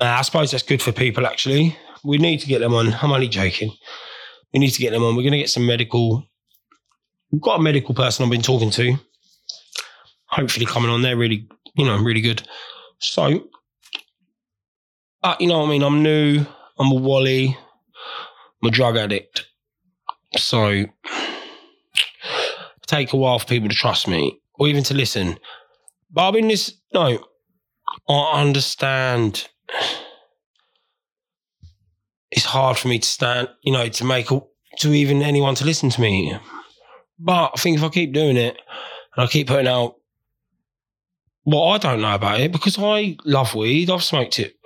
Uh, 0.00 0.04
I 0.04 0.22
suppose 0.22 0.50
that's 0.50 0.64
good 0.64 0.82
for 0.82 0.90
people, 0.90 1.24
actually. 1.24 1.78
We 2.02 2.18
need 2.18 2.40
to 2.40 2.48
get 2.48 2.58
them 2.58 2.74
on. 2.74 2.92
I'm 2.94 3.12
only 3.12 3.28
joking. 3.28 3.72
We 4.52 4.58
need 4.58 4.70
to 4.70 4.80
get 4.80 4.90
them 4.90 5.04
on. 5.04 5.14
We're 5.14 5.22
going 5.22 5.32
to 5.32 5.38
get 5.38 5.50
some 5.50 5.66
medical. 5.66 6.26
We've 7.30 7.40
got 7.40 7.60
a 7.60 7.62
medical 7.62 7.94
person 7.94 8.24
I've 8.24 8.30
been 8.30 8.42
talking 8.42 8.70
to. 8.72 8.96
Hopefully, 10.26 10.66
coming 10.66 10.90
on 10.90 11.02
there, 11.02 11.16
really, 11.16 11.48
you 11.76 11.86
know, 11.86 11.96
really 11.96 12.20
good. 12.20 12.42
So, 12.98 13.48
but 15.22 15.40
you 15.40 15.46
know 15.46 15.60
what 15.60 15.66
I 15.66 15.70
mean? 15.70 15.82
I'm 15.84 16.02
new. 16.02 16.44
I'm 16.78 16.90
a 16.90 16.96
wally. 16.96 17.56
I'm 18.62 18.68
a 18.68 18.72
drug 18.72 18.96
addict. 18.96 19.46
So, 20.36 20.84
take 22.86 23.12
a 23.12 23.16
while 23.16 23.38
for 23.38 23.46
people 23.46 23.68
to 23.68 23.74
trust 23.74 24.08
me 24.08 24.38
or 24.54 24.68
even 24.68 24.82
to 24.84 24.94
listen. 24.94 25.38
But 26.10 26.28
I've 26.28 26.34
been 26.34 26.48
this, 26.48 26.74
no, 26.92 27.24
I 28.08 28.40
understand. 28.40 29.48
It's 32.30 32.44
hard 32.44 32.78
for 32.78 32.88
me 32.88 32.98
to 32.98 33.08
stand, 33.08 33.48
you 33.62 33.72
know, 33.72 33.88
to 33.88 34.04
make, 34.04 34.30
a, 34.30 34.40
to 34.78 34.92
even 34.92 35.22
anyone 35.22 35.54
to 35.56 35.64
listen 35.64 35.90
to 35.90 36.00
me. 36.00 36.36
But 37.18 37.52
I 37.54 37.58
think 37.58 37.76
if 37.76 37.84
I 37.84 37.88
keep 37.88 38.12
doing 38.12 38.36
it 38.36 38.56
and 39.16 39.24
I 39.24 39.26
keep 39.26 39.48
putting 39.48 39.68
out 39.68 39.96
what 41.44 41.68
I 41.68 41.78
don't 41.78 42.02
know 42.02 42.14
about 42.14 42.40
it, 42.40 42.52
because 42.52 42.78
I 42.78 43.16
love 43.24 43.54
weed, 43.54 43.90
I've 43.90 44.02
smoked 44.02 44.38
it 44.38 44.56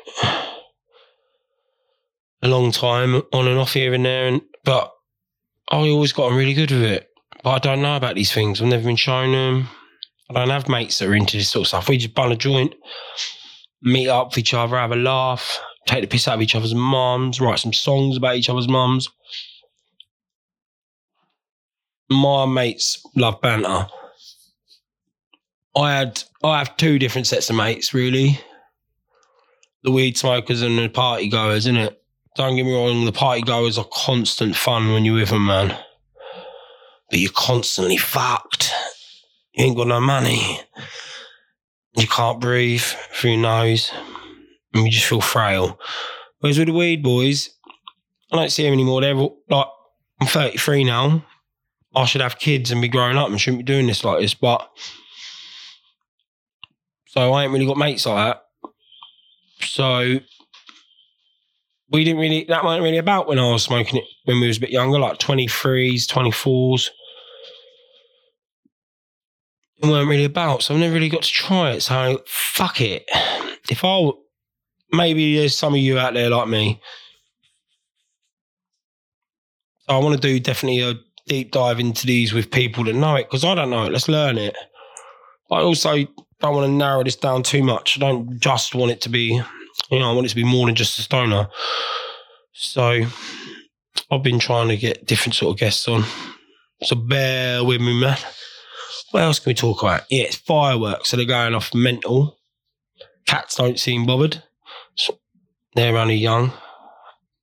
a 2.42 2.48
long 2.48 2.70
time 2.70 3.22
on 3.32 3.48
and 3.48 3.58
off 3.58 3.72
here 3.72 3.94
and 3.94 4.04
there, 4.04 4.28
and 4.28 4.42
but 4.64 4.92
Oh, 5.70 5.84
I 5.84 5.90
always 5.90 6.12
gotten 6.12 6.36
really 6.36 6.54
good 6.54 6.70
with 6.70 6.82
it. 6.82 7.10
But 7.42 7.50
I 7.50 7.58
don't 7.58 7.82
know 7.82 7.96
about 7.96 8.14
these 8.14 8.32
things. 8.32 8.60
I've 8.60 8.68
never 8.68 8.84
been 8.84 8.96
shown 8.96 9.32
them. 9.32 9.68
I 10.30 10.34
don't 10.34 10.50
have 10.50 10.68
mates 10.68 10.98
that 10.98 11.08
are 11.08 11.14
into 11.14 11.36
this 11.36 11.50
sort 11.50 11.62
of 11.62 11.68
stuff. 11.68 11.88
We 11.88 11.98
just 11.98 12.14
bun 12.14 12.32
a 12.32 12.36
joint, 12.36 12.74
meet 13.82 14.08
up 14.08 14.28
with 14.28 14.38
each 14.38 14.54
other, 14.54 14.76
have 14.76 14.92
a 14.92 14.96
laugh, 14.96 15.60
take 15.86 16.02
the 16.02 16.08
piss 16.08 16.26
out 16.26 16.34
of 16.34 16.42
each 16.42 16.54
other's 16.56 16.74
mums, 16.74 17.40
write 17.40 17.60
some 17.60 17.72
songs 17.72 18.16
about 18.16 18.36
each 18.36 18.48
other's 18.48 18.68
mums. 18.68 19.08
My 22.10 22.46
mates 22.46 23.00
love 23.14 23.40
banter. 23.40 23.86
I 25.76 25.92
had 25.92 26.22
I 26.42 26.58
have 26.58 26.76
two 26.76 26.98
different 26.98 27.26
sets 27.26 27.50
of 27.50 27.56
mates, 27.56 27.92
really. 27.92 28.40
The 29.82 29.90
weed 29.90 30.16
smokers 30.16 30.62
and 30.62 30.78
the 30.78 30.88
party 30.88 31.28
goers, 31.28 31.66
innit? 31.66 31.96
Don't 32.36 32.54
get 32.54 32.64
me 32.66 32.74
wrong, 32.74 33.06
the 33.06 33.12
party 33.12 33.40
goers 33.40 33.78
are 33.78 33.88
constant 33.90 34.56
fun 34.56 34.92
when 34.92 35.04
you're 35.06 35.14
with 35.14 35.30
them, 35.30 35.46
man. 35.46 35.76
But 37.10 37.18
you're 37.18 37.32
constantly 37.34 37.96
fucked. 37.96 38.70
You 39.54 39.64
ain't 39.64 39.76
got 39.76 39.86
no 39.86 40.00
money. 40.00 40.60
You 41.96 42.06
can't 42.06 42.40
breathe 42.40 42.82
through 42.82 43.32
your 43.32 43.40
nose. 43.40 43.90
And 44.74 44.84
you 44.84 44.90
just 44.90 45.06
feel 45.06 45.22
frail. 45.22 45.80
Whereas 46.40 46.58
with 46.58 46.68
the 46.68 46.74
weed 46.74 47.02
boys, 47.02 47.50
I 48.30 48.36
don't 48.36 48.52
see 48.52 48.64
them 48.64 48.74
anymore. 48.74 49.00
They're 49.00 49.14
all, 49.14 49.38
like, 49.48 49.66
I'm 50.20 50.26
33 50.26 50.84
now. 50.84 51.24
I 51.94 52.04
should 52.04 52.20
have 52.20 52.38
kids 52.38 52.70
and 52.70 52.82
be 52.82 52.88
growing 52.88 53.16
up 53.16 53.30
and 53.30 53.40
shouldn't 53.40 53.64
be 53.64 53.72
doing 53.72 53.86
this 53.86 54.04
like 54.04 54.20
this. 54.20 54.34
But 54.34 54.68
so 57.06 57.32
I 57.32 57.44
ain't 57.44 57.52
really 57.52 57.64
got 57.64 57.78
mates 57.78 58.04
like 58.04 58.34
that. 58.34 58.42
So 59.60 60.20
we 61.90 62.04
didn't 62.04 62.20
really 62.20 62.44
that 62.48 62.64
wasn't 62.64 62.82
really 62.82 62.98
about 62.98 63.28
when 63.28 63.38
I 63.38 63.50
was 63.50 63.62
smoking 63.62 63.98
it 64.00 64.04
when 64.24 64.40
we 64.40 64.48
was 64.48 64.58
a 64.58 64.60
bit 64.60 64.70
younger, 64.70 64.98
like 64.98 65.18
23s, 65.18 66.06
24s. 66.06 66.90
It 69.82 69.86
weren't 69.86 70.08
really 70.08 70.24
about, 70.24 70.62
so 70.62 70.74
I 70.74 70.78
never 70.78 70.94
really 70.94 71.10
got 71.10 71.22
to 71.22 71.30
try 71.30 71.72
it. 71.72 71.82
So 71.82 72.22
fuck 72.26 72.80
it. 72.80 73.04
If 73.70 73.84
I 73.84 74.10
maybe 74.92 75.36
there's 75.36 75.56
some 75.56 75.74
of 75.74 75.80
you 75.80 75.98
out 75.98 76.14
there 76.14 76.30
like 76.30 76.48
me. 76.48 76.80
So 79.88 79.94
I 79.94 79.98
want 79.98 80.20
to 80.20 80.20
do 80.20 80.40
definitely 80.40 80.80
a 80.80 80.94
deep 81.26 81.52
dive 81.52 81.78
into 81.78 82.06
these 82.06 82.32
with 82.32 82.50
people 82.50 82.84
that 82.84 82.94
know 82.94 83.16
it 83.16 83.24
because 83.24 83.44
I 83.44 83.54
don't 83.54 83.70
know 83.70 83.84
it. 83.84 83.92
Let's 83.92 84.08
learn 84.08 84.38
it. 84.38 84.56
I 85.50 85.60
also 85.60 86.06
don't 86.40 86.54
want 86.54 86.66
to 86.66 86.72
narrow 86.72 87.04
this 87.04 87.16
down 87.16 87.42
too 87.42 87.62
much. 87.62 87.96
I 87.96 88.00
don't 88.00 88.38
just 88.40 88.74
want 88.74 88.92
it 88.92 89.00
to 89.02 89.08
be, 89.08 89.40
you 89.90 89.98
know, 89.98 90.10
I 90.10 90.14
want 90.14 90.26
it 90.26 90.30
to 90.30 90.36
be 90.36 90.44
more 90.44 90.66
than 90.66 90.74
just 90.74 90.98
a 90.98 91.02
stoner. 91.02 91.48
So 92.52 93.02
I've 94.10 94.22
been 94.22 94.38
trying 94.38 94.68
to 94.68 94.76
get 94.76 95.06
different 95.06 95.34
sort 95.34 95.54
of 95.54 95.60
guests 95.60 95.86
on. 95.88 96.04
So 96.82 96.96
bear 96.96 97.64
with 97.64 97.80
me, 97.80 97.98
man. 98.00 98.18
What 99.10 99.22
else 99.22 99.38
can 99.38 99.50
we 99.50 99.54
talk 99.54 99.82
about? 99.82 100.02
Yeah, 100.10 100.24
it's 100.24 100.36
fireworks. 100.36 101.10
So 101.10 101.16
they're 101.16 101.26
going 101.26 101.54
off 101.54 101.74
mental. 101.74 102.38
Cats 103.26 103.56
don't 103.56 103.78
seem 103.78 104.06
bothered. 104.06 104.42
So 104.94 105.18
they're 105.74 105.96
only 105.96 106.16
young. 106.16 106.52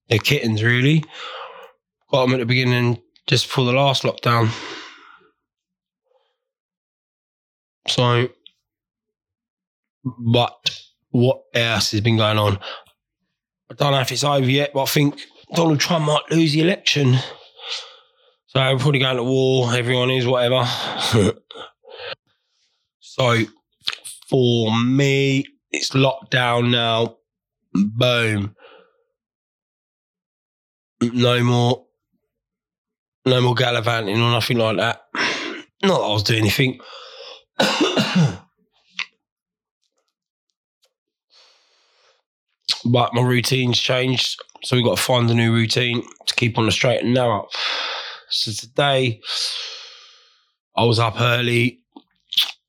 They're 0.09 0.19
kittens, 0.19 0.63
really. 0.63 1.03
Got 2.11 2.25
them 2.25 2.33
at 2.33 2.39
the 2.39 2.45
beginning 2.45 3.01
just 3.27 3.47
before 3.47 3.65
the 3.65 3.71
last 3.71 4.03
lockdown. 4.03 4.49
So, 7.87 8.29
but 10.03 10.79
what 11.13 11.43
else 11.53 11.91
has 11.91 12.01
been 12.01 12.17
going 12.17 12.39
on? 12.39 12.57
I 13.69 13.75
don't 13.75 13.91
know 13.91 14.01
if 14.01 14.11
it's 14.11 14.23
over 14.23 14.49
yet, 14.49 14.71
but 14.73 14.83
I 14.83 14.85
think 14.87 15.21
Donald 15.53 15.79
Trump 15.79 16.05
might 16.05 16.23
lose 16.31 16.53
the 16.53 16.61
election. 16.61 17.17
So 18.47 18.59
we're 18.59 18.79
probably 18.79 18.99
going 18.99 19.17
to 19.17 19.23
war. 19.23 19.73
Everyone 19.73 20.09
is 20.09 20.25
whatever. 20.25 20.65
so 22.99 23.37
for 24.27 24.75
me, 24.83 25.45
it's 25.71 25.91
lockdown 25.91 26.71
now. 26.71 27.17
Boom. 27.73 28.55
No 31.01 31.43
more, 31.43 31.85
no 33.25 33.41
more 33.41 33.53
gallivanting 33.53 34.15
or 34.15 34.31
nothing 34.31 34.57
like 34.57 34.77
that. 34.77 35.01
Not 35.83 35.99
that 35.99 36.05
I 36.05 36.13
was 36.13 36.23
doing 36.23 36.39
anything. 36.41 36.79
but 42.85 43.13
my 43.13 43.21
routine's 43.21 43.79
changed, 43.79 44.41
so 44.63 44.75
we've 44.75 44.85
got 44.85 44.97
to 44.97 45.03
find 45.03 45.29
a 45.29 45.33
new 45.33 45.53
routine 45.53 46.03
to 46.25 46.35
keep 46.35 46.57
on 46.57 46.65
the 46.65 46.71
straight 46.71 47.03
and 47.03 47.13
narrow. 47.13 47.47
So 48.29 48.51
today, 48.51 49.21
I 50.75 50.83
was 50.85 50.99
up 50.99 51.19
early, 51.19 51.79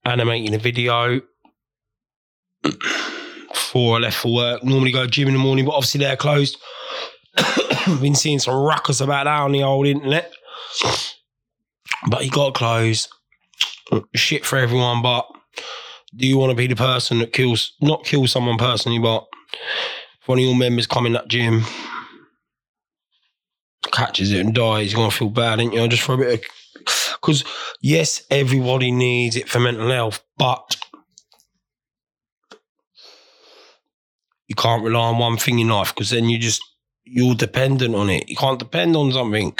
animating 0.05 0.55
a 0.55 0.59
video 0.59 1.21
before 2.63 3.97
I 3.97 4.01
left 4.01 4.19
for 4.19 4.35
work. 4.35 4.65
Normally 4.65 4.93
go 4.93 5.05
to 5.05 5.11
gym 5.11 5.29
in 5.29 5.35
the 5.35 5.41
morning, 5.41 5.65
but 5.65 5.73
obviously 5.73 6.01
they're 6.01 6.17
closed. 6.17 6.59
Been 8.01 8.15
seeing 8.15 8.39
some 8.39 8.55
ruckus 8.55 9.01
about 9.01 9.25
that 9.25 9.41
on 9.41 9.53
the 9.53 9.63
old 9.63 9.87
internet. 9.87 10.33
But 12.09 12.25
you 12.25 12.31
got 12.31 12.55
to 12.55 12.59
close. 12.59 13.09
Shit 14.15 14.45
for 14.45 14.59
everyone, 14.59 15.03
but 15.03 15.27
do 16.17 16.27
you 16.27 16.39
want 16.39 16.51
to 16.51 16.57
be 16.57 16.67
the 16.67 16.77
person 16.77 17.19
that 17.19 17.33
kills, 17.33 17.73
not 17.81 18.05
kill 18.05 18.27
someone 18.27 18.57
personally, 18.57 18.99
but 18.99 19.27
one 20.27 20.39
of 20.39 20.45
your 20.45 20.57
members 20.57 20.87
come 20.87 21.07
in 21.07 21.13
that 21.13 21.29
gym, 21.29 21.63
catches 23.93 24.33
it 24.33 24.41
and 24.41 24.55
dies, 24.55 24.93
you're 24.93 25.11
to 25.11 25.17
feel 25.17 25.31
bad, 25.31 25.61
ain't 25.61 25.75
you? 25.75 25.87
Just 25.89 26.03
for 26.03 26.15
a 26.15 26.19
bit 26.19 26.41
of. 26.41 26.45
Because, 27.13 27.45
yes, 27.81 28.23
everybody 28.31 28.91
needs 28.91 29.37
it 29.37 29.49
for 29.49 29.61
mental 29.61 29.89
health, 29.89 30.23
but 30.37 30.77
you 34.47 34.55
can't 34.55 34.85
rely 34.85 35.09
on 35.09 35.19
one 35.19 35.39
thing 35.39 35.59
in 35.59 35.69
life 35.69 35.95
because 35.95 36.11
then 36.11 36.29
you 36.29 36.39
just, 36.39 36.63
you're 37.05 37.35
dependent 37.35 37.95
on 37.95 38.11
it. 38.11 38.29
You 38.29 38.37
can't 38.37 38.59
depend 38.59 38.97
on 38.97 39.13
something. 39.13 39.57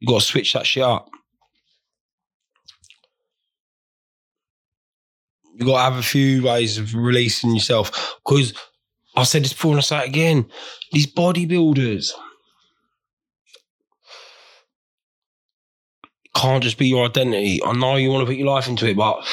You 0.00 0.08
got 0.08 0.20
to 0.20 0.26
switch 0.26 0.52
that 0.52 0.66
shit 0.66 0.82
up. 0.82 1.08
You 5.54 5.64
got 5.64 5.76
to 5.76 5.90
have 5.90 5.96
a 5.96 6.02
few 6.02 6.42
ways 6.44 6.78
of 6.78 6.94
releasing 6.94 7.54
yourself 7.54 8.18
because 8.24 8.52
I 9.18 9.24
said 9.24 9.42
this 9.42 9.52
before 9.52 9.72
and 9.72 9.78
I 9.78 9.82
say 9.82 9.98
it 9.98 10.08
again. 10.08 10.46
These 10.92 11.12
bodybuilders 11.12 12.12
can't 16.36 16.62
just 16.62 16.78
be 16.78 16.86
your 16.86 17.06
identity. 17.06 17.60
I 17.64 17.72
know 17.72 17.96
you 17.96 18.10
want 18.10 18.22
to 18.22 18.26
put 18.26 18.36
your 18.36 18.46
life 18.46 18.68
into 18.68 18.86
it, 18.86 18.96
but 18.96 19.26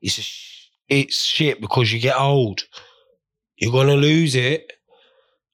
it's 0.00 0.18
a, 0.18 0.94
it's 0.94 1.22
shit 1.22 1.60
because 1.60 1.92
you 1.92 2.00
get 2.00 2.16
old. 2.16 2.62
You're 3.56 3.72
gonna 3.72 3.96
lose 3.96 4.34
it, 4.34 4.72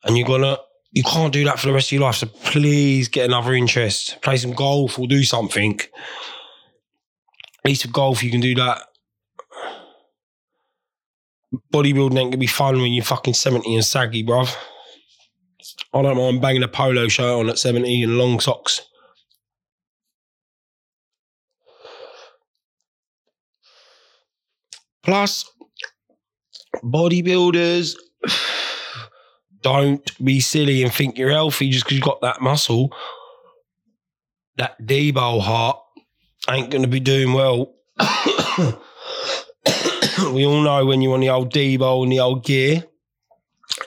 and 0.05 0.17
you're 0.17 0.27
gonna 0.27 0.59
you 0.93 1.03
can't 1.03 1.33
do 1.33 1.45
that 1.45 1.59
for 1.59 1.67
the 1.67 1.73
rest 1.73 1.89
of 1.89 1.93
your 1.93 2.03
life. 2.03 2.15
So 2.15 2.29
please 2.29 3.09
get 3.09 3.27
another 3.27 3.55
interest. 3.55 4.23
Play 4.23 4.37
some 4.37 4.53
golf 4.53 4.99
or 5.01 5.09
do 5.09 5.25
something. 5.25 5.81
At 5.81 5.89
least 7.65 7.85
with 7.85 7.93
golf, 7.93 8.23
you 8.23 8.31
can 8.31 8.41
do 8.41 8.55
that. 8.55 8.83
Bodybuilding 11.73 12.19
ain't 12.19 12.31
gonna 12.31 12.37
be 12.37 12.47
fun 12.47 12.81
when 12.81 12.93
you're 12.93 13.05
fucking 13.05 13.35
70 13.35 13.75
and 13.75 13.85
saggy, 13.85 14.25
bruv. 14.25 14.55
I 15.95 16.03
don't 16.03 16.17
mind 16.17 16.43
banging 16.43 16.63
a 16.63 16.69
polo 16.69 17.09
shirt 17.09 17.25
on 17.25 17.49
at 17.49 17.59
70 17.59 18.03
and 18.03 18.19
long 18.19 18.41
socks. 18.41 18.83
Plus, 25.03 25.51
bodybuilders 26.85 27.97
don't 29.63 30.25
be 30.25 30.41
silly 30.41 30.83
and 30.83 30.93
think 30.93 31.17
you're 31.17 31.31
healthy 31.31 31.71
just 31.71 31.85
because 31.85 31.97
you've 31.97 32.05
got 32.05 32.21
that 32.21 32.43
muscle. 32.43 32.95
That 34.57 34.79
Debo 34.83 35.41
heart 35.41 35.79
ain't 36.51 36.71
going 36.71 36.83
to 36.83 36.89
be 36.89 37.01
doing 37.01 37.33
well. 37.33 37.75
we 40.33 40.47
all 40.47 40.61
know 40.63 40.85
when 40.87 41.03
you're 41.03 41.15
on 41.15 41.21
the 41.21 41.31
old 41.31 41.53
Debo 41.53 42.03
and 42.03 42.13
the 42.13 42.21
old 42.21 42.45
gear, 42.45 42.85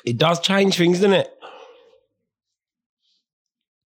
it 0.06 0.17
does 0.17 0.39
change 0.39 0.78
things, 0.78 1.00
doesn't 1.00 1.13
it? 1.13 1.32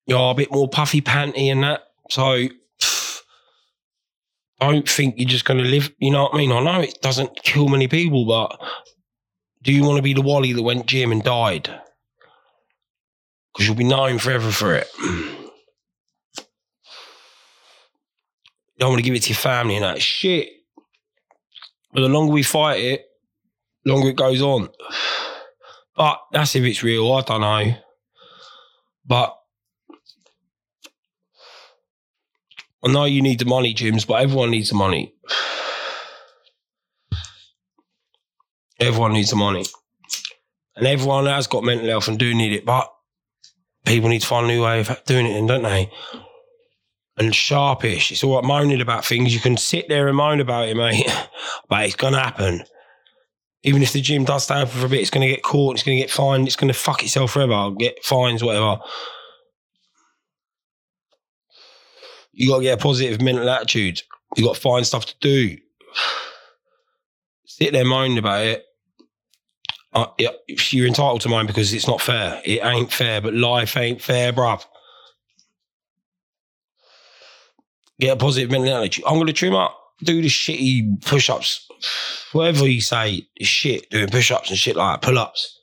You're 0.07 0.31
a 0.31 0.35
bit 0.35 0.51
more 0.51 0.69
puffy 0.69 1.01
panty 1.01 1.51
and 1.51 1.63
that. 1.63 1.81
So 2.09 2.47
don't 4.59 4.87
think 4.87 5.15
you're 5.17 5.29
just 5.29 5.45
going 5.45 5.63
to 5.63 5.69
live. 5.69 5.91
You 5.97 6.11
know 6.11 6.23
what 6.23 6.35
I 6.35 6.37
mean? 6.37 6.51
I 6.51 6.63
know 6.63 6.81
it 6.81 7.01
doesn't 7.01 7.41
kill 7.43 7.67
many 7.67 7.87
people, 7.87 8.25
but 8.25 8.59
do 9.63 9.73
you 9.73 9.83
want 9.83 9.97
to 9.97 10.03
be 10.03 10.13
the 10.13 10.21
Wally 10.21 10.53
that 10.53 10.61
went 10.61 10.85
gym 10.85 11.11
and 11.11 11.23
died? 11.23 11.69
Because 13.53 13.67
you'll 13.67 13.75
be 13.75 13.83
known 13.83 14.19
forever 14.19 14.51
for 14.51 14.75
it. 14.75 14.87
Don't 18.77 18.89
want 18.89 18.99
to 18.99 19.03
give 19.03 19.15
it 19.15 19.23
to 19.23 19.29
your 19.29 19.37
family 19.37 19.75
and 19.75 19.85
that 19.85 20.01
shit. 20.01 20.49
But 21.95 22.01
the 22.01 22.09
longer 22.09 22.33
we 22.33 22.43
fight 22.43 22.81
it, 22.81 23.05
the 23.85 23.93
longer 23.93 24.09
it 24.09 24.17
goes 24.17 24.41
on. 24.41 24.67
But 25.95 26.19
that's 26.33 26.53
if 26.57 26.63
it's 26.65 26.83
real. 26.83 27.09
I 27.13 27.21
don't 27.21 27.39
know. 27.39 27.75
But 29.05 29.33
I 32.83 32.91
know 32.91 33.05
you 33.05 33.21
need 33.21 33.39
the 33.39 33.45
money, 33.45 33.73
Jims, 33.73 34.03
but 34.03 34.21
everyone 34.21 34.51
needs 34.51 34.69
the 34.69 34.75
money. 34.75 35.13
Everyone 38.77 39.13
needs 39.13 39.29
the 39.29 39.37
money. 39.37 39.63
And 40.75 40.85
everyone 40.85 41.27
has 41.27 41.47
got 41.47 41.63
mental 41.63 41.87
health 41.87 42.09
and 42.09 42.19
do 42.19 42.35
need 42.35 42.51
it, 42.51 42.65
but 42.65 42.91
people 43.85 44.09
need 44.09 44.19
to 44.19 44.27
find 44.27 44.45
a 44.45 44.49
new 44.49 44.63
way 44.63 44.81
of 44.81 45.01
doing 45.05 45.27
it, 45.27 45.37
and 45.37 45.47
don't 45.47 45.63
they? 45.63 45.89
And 47.17 47.33
sharpish. 47.33 48.11
It's 48.11 48.23
all 48.23 48.35
right 48.35 48.43
moaning 48.43 48.81
about 48.81 49.05
things. 49.05 49.33
You 49.33 49.39
can 49.39 49.55
sit 49.55 49.87
there 49.87 50.07
and 50.07 50.17
moan 50.17 50.41
about 50.41 50.67
it, 50.67 50.75
mate, 50.75 51.05
but 51.69 51.85
it's 51.85 51.95
going 51.95 52.13
to 52.13 52.19
happen. 52.19 52.63
Even 53.63 53.81
if 53.81 53.93
the 53.93 54.01
gym 54.01 54.25
does 54.25 54.43
stay 54.43 54.61
open 54.61 54.79
for 54.79 54.85
a 54.85 54.89
bit, 54.89 54.99
it's 54.99 55.09
going 55.09 55.27
to 55.27 55.33
get 55.33 55.41
caught, 55.41 55.75
it's 55.75 55.83
going 55.83 55.97
to 55.97 56.03
get 56.03 56.11
fined, 56.11 56.45
it's 56.45 56.57
going 56.57 56.71
to 56.71 56.77
fuck 56.77 57.03
itself 57.03 57.31
forever, 57.31 57.71
get 57.71 58.03
fines, 58.03 58.43
whatever. 58.43 58.79
You 62.33 62.49
got 62.49 62.57
to 62.57 62.63
get 62.63 62.79
a 62.79 62.81
positive 62.81 63.21
mental 63.21 63.49
attitude. 63.49 64.01
You 64.35 64.43
got 64.43 64.55
to 64.55 64.61
find 64.61 64.85
stuff 64.85 65.05
to 65.05 65.15
do. 65.21 65.57
Sit 67.45 67.71
there 67.71 67.85
moaning 67.85 68.17
about 68.17 68.45
it. 68.45 68.65
Uh, 69.93 70.07
you're 70.71 70.85
entitled 70.85 71.21
to 71.21 71.29
mine 71.29 71.47
because 71.47 71.73
it's 71.73 71.87
not 71.87 72.01
fair. 72.01 72.41
It 72.43 72.63
ain't 72.63 72.91
fair, 72.91 73.21
but 73.21 73.33
life 73.33 73.77
ain't 73.77 74.01
fair, 74.01 74.33
bruv. 74.33 74.65
Get 77.99 78.13
a 78.13 78.15
positive 78.17 78.51
mental 78.51 78.75
attitude. 78.75 79.05
I'm 79.07 79.15
going 79.15 79.27
to 79.27 79.33
trim 79.33 79.55
up, 79.55 79.77
do 80.03 80.21
the 80.21 80.27
shitty 80.27 81.05
push 81.05 81.29
ups, 81.29 81.67
whatever 82.33 82.67
you 82.67 82.81
say, 82.81 83.27
shit, 83.39 83.89
doing 83.89 84.09
push 84.09 84.31
ups 84.31 84.49
and 84.49 84.59
shit 84.59 84.75
like 84.75 85.01
pull 85.01 85.17
ups. 85.17 85.61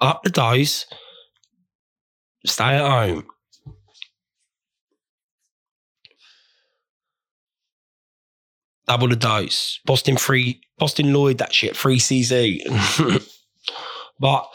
Up 0.00 0.22
the 0.24 0.30
dice, 0.30 0.86
stay 2.44 2.64
at 2.64 2.90
home. 2.90 3.26
Double 8.86 9.08
the 9.08 9.16
dose. 9.16 9.80
Boston 9.84 10.16
free, 10.16 10.60
Boston 10.78 11.12
Lloyd, 11.12 11.38
that 11.38 11.52
shit, 11.52 11.76
free 11.76 11.98
CZ. 11.98 12.60
but 14.20 14.46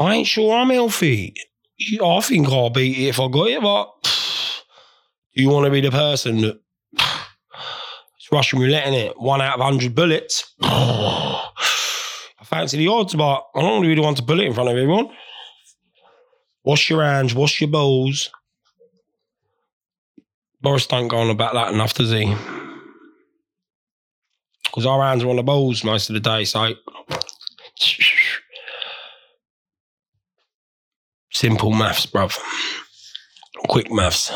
I 0.00 0.14
ain't 0.14 0.26
sure 0.26 0.54
I'm 0.54 0.70
healthy. 0.70 1.34
I 2.02 2.20
think 2.20 2.48
I'll 2.48 2.70
beat 2.70 2.98
it 2.98 3.08
if 3.08 3.20
I 3.20 3.28
got 3.28 3.48
it, 3.48 3.60
but 3.62 3.92
do 5.34 5.42
you 5.42 5.48
want 5.48 5.64
to 5.66 5.70
be 5.70 5.80
the 5.80 5.90
person 5.90 6.40
that 6.40 6.60
it's 6.92 8.32
Russian 8.32 8.60
roulette 8.60 8.92
it? 8.92 9.20
One 9.20 9.40
out 9.40 9.54
of 9.54 9.60
100 9.60 9.94
bullets. 9.94 10.54
I 10.62 11.44
fancy 12.44 12.78
the 12.78 12.88
odds, 12.88 13.14
but 13.14 13.46
I 13.54 13.60
don't 13.60 13.82
really 13.82 14.00
want 14.00 14.16
to 14.18 14.22
bullet 14.22 14.46
in 14.46 14.54
front 14.54 14.70
of 14.70 14.76
everyone. 14.76 15.10
Wash 16.64 16.90
your 16.90 17.02
hands, 17.02 17.34
wash 17.34 17.60
your 17.60 17.70
bowls. 17.70 18.30
Boris 20.60 20.86
don't 20.86 21.08
go 21.08 21.18
on 21.18 21.30
about 21.30 21.54
that 21.54 21.72
enough, 21.72 21.94
does 21.94 22.10
he? 22.10 22.34
Because 24.64 24.84
our 24.86 25.02
hands 25.02 25.22
are 25.24 25.30
on 25.30 25.36
the 25.36 25.42
bowls 25.42 25.84
most 25.84 26.10
of 26.10 26.14
the 26.14 26.20
day, 26.20 26.44
so 26.44 26.74
simple 31.38 31.70
maths, 31.70 32.04
bruv. 32.04 32.36
quick 33.68 33.92
maths. 33.92 34.32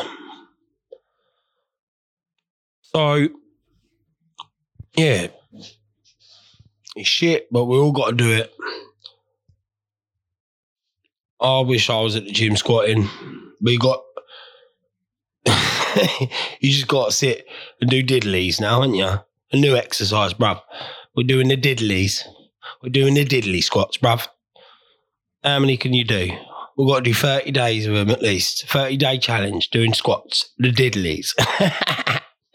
So, 2.81 3.27
yeah, 4.95 5.27
it's 6.95 7.07
shit, 7.09 7.47
but 7.51 7.65
we 7.65 7.77
all 7.77 7.91
got 7.91 8.11
to 8.11 8.15
do 8.15 8.31
it. 8.31 8.53
I 11.41 11.59
wish 11.59 11.89
I 11.89 11.99
was 11.99 12.15
at 12.15 12.23
the 12.23 12.31
gym 12.31 12.55
squatting, 12.55 13.09
you 13.59 13.79
got. 13.79 14.01
you 16.61 16.71
just 16.71 16.87
got 16.87 17.07
to 17.07 17.11
sit 17.11 17.45
and 17.81 17.89
do 17.89 18.01
diddlies 18.01 18.61
now, 18.61 18.81
haven't 18.81 18.95
you? 18.95 19.07
A 19.51 19.57
new 19.57 19.75
exercise, 19.75 20.33
bruv. 20.33 20.61
We're 21.17 21.27
doing 21.27 21.49
the 21.49 21.57
diddlies. 21.57 22.23
We're 22.81 22.89
doing 22.89 23.15
the 23.15 23.25
diddly 23.25 23.61
squats, 23.61 23.97
bruv. 23.97 24.25
How 25.43 25.59
many 25.59 25.75
can 25.75 25.93
you 25.93 26.05
do? 26.05 26.31
We've 26.77 26.87
got 26.87 26.97
to 26.97 27.03
do 27.03 27.13
30 27.13 27.51
days 27.51 27.85
of 27.85 27.93
them 27.93 28.09
at 28.09 28.21
least. 28.21 28.67
30 28.67 28.97
day 28.97 29.17
challenge 29.17 29.69
doing 29.69 29.93
squats, 29.93 30.49
the 30.57 30.71
diddlies. 30.71 31.33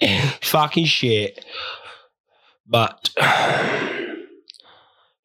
Fucking 0.43 0.87
shit. 0.87 1.45
But 2.67 3.11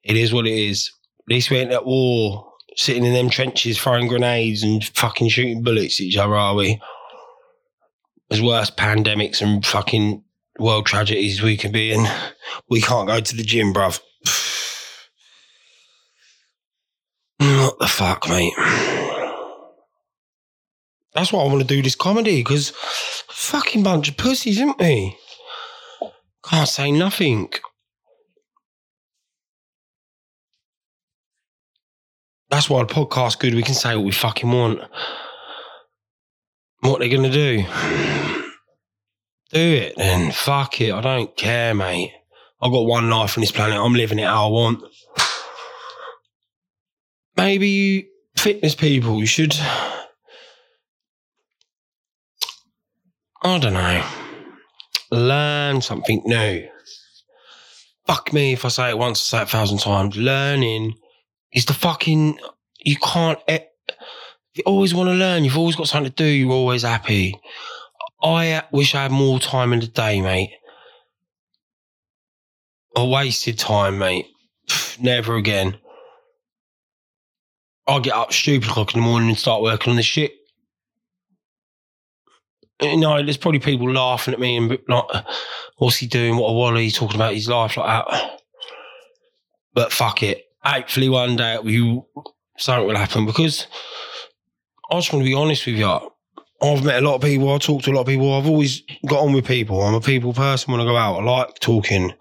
it 0.04 0.18
is 0.18 0.34
what 0.34 0.48
it 0.48 0.54
is. 0.54 0.92
At 1.22 1.34
least 1.34 1.50
we 1.50 1.58
ain't 1.58 1.72
at 1.72 1.86
war, 1.86 2.52
sitting 2.76 3.06
in 3.06 3.14
them 3.14 3.30
trenches 3.30 3.80
throwing 3.80 4.08
grenades 4.08 4.64
and 4.64 4.84
fucking 4.84 5.30
shooting 5.30 5.64
bullets 5.64 6.00
at 6.00 6.06
each 6.06 6.18
other, 6.18 6.36
are 6.36 6.56
we? 6.56 6.82
There's 8.30 8.42
worse 8.42 8.70
pandemics 8.72 9.42
and 9.42 9.66
fucking 9.66 10.24
world 10.60 10.86
tragedies 10.86 11.42
we 11.42 11.58
can 11.58 11.72
be 11.72 11.92
in. 11.92 12.06
We 12.70 12.82
can't 12.82 13.08
go 13.08 13.20
to 13.20 13.36
the 13.36 13.44
gym, 13.44 13.74
bruv. 13.74 14.00
What 17.74 17.80
the 17.80 17.88
fuck, 17.88 18.30
mate? 18.30 18.54
That's 21.16 21.34
why 21.34 21.42
I 21.42 21.48
want 21.48 21.62
to 21.62 21.66
do 21.66 21.82
this 21.82 21.96
comedy 21.96 22.42
because 22.42 22.72
fucking 23.30 23.82
bunch 23.82 24.10
of 24.10 24.16
pussies, 24.18 24.58
isn't 24.58 24.78
we? 24.78 25.18
Can't 26.46 26.70
say 26.70 26.92
nothing. 26.92 27.52
That's 32.52 32.70
why 32.70 32.84
the 32.84 32.94
podcast's 32.94 33.38
good. 33.38 33.56
We 33.56 33.64
can 33.64 33.74
say 33.74 33.96
what 33.96 34.06
we 34.06 34.12
fucking 34.12 34.52
want. 34.52 34.82
What 36.82 37.00
they're 37.00 37.10
gonna 37.10 37.32
do? 37.32 37.66
Do 39.50 39.60
it 39.60 39.96
then. 39.98 40.32
Fuck 40.32 40.80
it. 40.80 40.94
I 40.94 41.02
don't 41.02 41.36
care, 41.36 41.74
mate. 41.74 42.12
I've 42.62 42.72
got 42.72 42.86
one 42.86 43.10
life 43.10 43.36
on 43.36 43.42
this 43.42 43.52
planet. 43.52 43.80
I'm 43.80 43.96
living 43.96 44.20
it 44.20 44.28
how 44.28 44.46
I 44.46 44.52
want. 44.52 44.84
Maybe 47.44 47.68
you 47.68 48.06
fitness 48.38 48.74
people, 48.74 49.20
you 49.20 49.26
should. 49.26 49.54
I 53.42 53.60
don't 53.60 53.74
know. 53.74 54.06
Learn 55.12 55.82
something 55.82 56.22
new. 56.26 56.66
Fuck 58.08 58.32
me 58.32 58.54
if 58.54 58.64
I 58.64 58.70
say 58.70 58.92
it 58.92 58.98
once, 58.98 59.20
I 59.20 59.24
say 59.26 59.42
it 59.42 59.44
a 59.44 59.48
thousand 59.48 59.80
times. 59.80 60.16
Learning 60.16 60.94
is 61.52 61.66
the 61.66 61.74
fucking. 61.74 62.40
You 62.80 62.96
can't. 63.04 63.40
You 63.50 64.64
always 64.66 64.94
want 64.94 65.10
to 65.10 65.14
learn. 65.14 65.44
You've 65.44 65.58
always 65.58 65.76
got 65.76 65.90
something 65.90 66.14
to 66.14 66.16
do. 66.16 66.24
You're 66.24 66.50
always 66.50 66.84
happy. 66.84 67.38
I 68.24 68.64
wish 68.72 68.96
I 68.96 69.04
had 69.04 69.12
more 69.12 69.42
time 69.42 69.74
in 69.74 69.82
the 69.82 69.88
day, 69.88 70.22
mate. 70.22 70.52
I 72.96 73.04
wasted 73.04 73.60
time, 73.60 73.98
mate. 73.98 74.28
Never 74.98 75.36
again. 75.36 75.78
I'll 77.88 78.00
get 78.00 78.13
up 78.13 78.32
stupid 78.32 78.69
o'clock 78.69 78.93
in 78.93 79.02
the 79.02 79.06
morning 79.06 79.30
and 79.30 79.38
start 79.38 79.62
working 79.62 79.91
on 79.91 79.98
this 79.98 80.06
shit. 80.06 80.32
You 82.82 82.98
know, 82.98 83.22
there's 83.22 83.38
probably 83.38 83.60
people 83.60 83.91
laughing 83.91 84.34
at 84.34 84.39
me 84.39 84.58
and 84.58 84.78
like, 84.88 85.06
what's 85.78 85.98
he 85.98 86.08
doing? 86.08 86.38
What 86.38 86.50
a 86.50 86.54
wally 86.54 86.91
talking 86.91 87.15
about 87.15 87.34
his 87.34 87.48
life 87.48 87.78
like 87.78 87.88
that. 87.88 88.39
But 89.74 89.91
fuck 89.91 90.24
it. 90.24 90.46
Hopefully 90.63 91.10
one 91.10 91.36
day 91.36 91.58
be, 91.63 92.02
something 92.58 92.88
will 92.88 92.96
happen 92.96 93.26
because 93.26 93.67
I 94.89 94.96
just 94.96 95.12
want 95.12 95.24
to 95.24 95.30
be 95.30 95.34
honest 95.34 95.65
with 95.65 95.76
you. 95.76 95.86
I've 96.62 96.84
met 96.84 97.04
a 97.04 97.06
lot 97.06 97.15
of 97.15 97.22
people. 97.22 97.54
I 97.54 97.58
talk 97.58 97.82
to 97.84 97.91
a 97.91 97.93
lot 97.93 98.02
of 98.02 98.08
people. 98.08 98.34
I've 98.34 98.48
always 98.48 98.84
got 99.06 99.19
on 99.19 99.34
with 99.34 99.46
people. 99.46 99.82
I'm 99.82 99.96
a 99.96 100.02
people 100.02 100.34
person 100.34 100.72
when 100.72 100.80
I 100.82 100.86
go 100.86 100.96
out. 100.96 101.19
I 101.19 101.24
like 101.24 101.60
talking. 101.60 102.13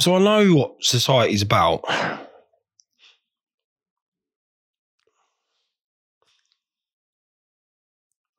So 0.00 0.16
I 0.16 0.18
know 0.18 0.54
what 0.54 0.74
society's 0.80 1.42
about. 1.42 1.84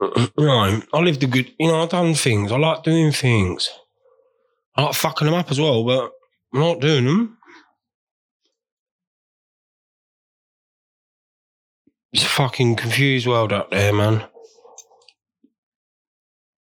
You 0.01 0.29
know, 0.37 0.81
I 0.93 0.99
lived 0.99 1.23
a 1.23 1.27
good, 1.27 1.51
you 1.59 1.67
know, 1.67 1.81
I've 1.81 1.89
done 1.89 2.13
things. 2.13 2.51
I 2.51 2.57
like 2.57 2.83
doing 2.83 3.11
things. 3.11 3.69
I 4.75 4.83
like 4.83 4.93
fucking 4.93 5.25
them 5.25 5.33
up 5.33 5.49
as 5.49 5.59
well, 5.59 5.83
but 5.83 6.11
I'm 6.53 6.59
not 6.59 6.79
doing 6.79 7.05
them. 7.05 7.37
It's 12.13 12.23
a 12.23 12.27
fucking 12.27 12.75
confused 12.75 13.27
world 13.27 13.51
out 13.51 13.71
there, 13.71 13.93
man. 13.93 14.23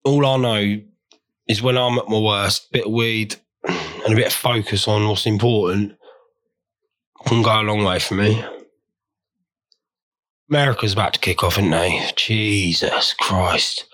All 0.06 0.26
I 0.26 0.38
know 0.38 0.82
is 1.48 1.62
when 1.62 1.78
I'm 1.78 1.98
at 1.98 2.08
my 2.08 2.20
worst, 2.20 2.72
bit 2.72 2.86
of 2.86 2.92
weed 2.92 3.36
and 3.66 4.14
a 4.14 4.16
bit 4.16 4.28
of 4.28 4.34
focus 4.34 4.88
on 4.88 5.08
what's 5.08 5.26
important 5.26 5.94
can 7.26 7.42
go 7.42 7.62
a 7.62 7.64
long 7.64 7.84
way 7.84 8.00
for 8.00 8.16
me. 8.16 8.44
America's 10.50 10.94
about 10.94 11.14
to 11.14 11.20
kick 11.20 11.44
off, 11.44 11.58
isn't 11.58 11.72
they? 11.72 12.10
Jesus 12.16 13.14
Christ. 13.14 13.86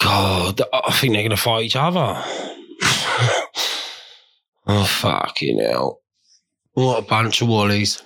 God, 0.00 0.62
I 0.72 0.92
think 0.92 1.12
they're 1.12 1.22
going 1.22 1.30
to 1.30 1.36
fight 1.36 1.64
each 1.64 1.76
other. 1.76 1.98
oh, 4.66 4.84
fucking 4.84 5.58
hell. 5.58 6.00
What 6.72 6.98
a 6.98 7.06
bunch 7.06 7.42
of 7.42 7.48
wallies. 7.48 8.02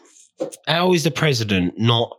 How 0.66 0.92
is 0.92 1.04
the 1.04 1.12
president 1.12 1.78
not 1.78 2.10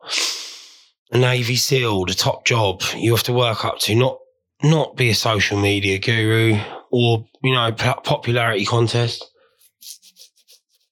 a 1.11 1.17
Navy 1.17 1.57
SEAL, 1.57 2.05
the 2.05 2.13
top 2.13 2.45
job 2.45 2.81
you 2.95 3.11
have 3.11 3.23
to 3.23 3.33
work 3.33 3.65
up 3.65 3.79
to, 3.79 3.95
not 3.95 4.19
not 4.63 4.95
be 4.95 5.09
a 5.09 5.15
social 5.15 5.59
media 5.59 5.99
guru 5.99 6.57
or, 6.89 7.27
you 7.43 7.53
know, 7.53 7.71
popularity 7.73 8.65
contest? 8.65 9.29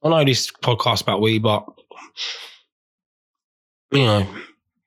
I 0.03 0.09
know 0.09 0.25
this 0.25 0.51
podcast 0.51 1.03
about 1.03 1.21
weed, 1.21 1.43
but 1.43 1.65
you 3.93 4.05
know, 4.05 4.27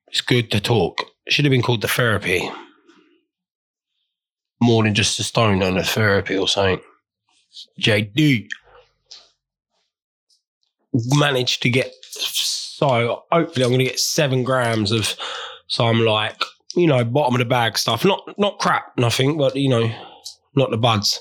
it's 0.07 0.21
good 0.21 0.51
to 0.51 0.59
talk. 0.59 1.01
It 1.25 1.33
should 1.33 1.45
have 1.45 1.51
been 1.51 1.61
called 1.61 1.81
the 1.81 1.87
therapy. 1.87 2.49
More 4.61 4.83
than 4.83 4.93
just 4.93 5.19
a 5.19 5.23
stone 5.23 5.61
and 5.61 5.77
a 5.77 5.83
therapy 5.83 6.37
or 6.37 6.47
something. 6.47 6.81
JD 7.79 8.47
managed 10.93 11.61
to 11.61 11.69
get 11.69 11.93
so 12.11 13.23
hopefully 13.31 13.65
I'm 13.65 13.71
gonna 13.71 13.85
get 13.85 13.99
seven 13.99 14.43
grams 14.43 14.91
of 14.91 15.15
some 15.67 16.01
like, 16.01 16.39
you 16.75 16.85
know, 16.85 17.03
bottom 17.03 17.35
of 17.35 17.39
the 17.39 17.45
bag 17.45 17.77
stuff. 17.77 18.05
Not 18.05 18.37
not 18.37 18.59
crap, 18.59 18.97
nothing, 18.97 19.37
but 19.37 19.55
you 19.55 19.69
know, 19.69 19.91
not 20.55 20.69
the 20.69 20.77
buds. 20.77 21.19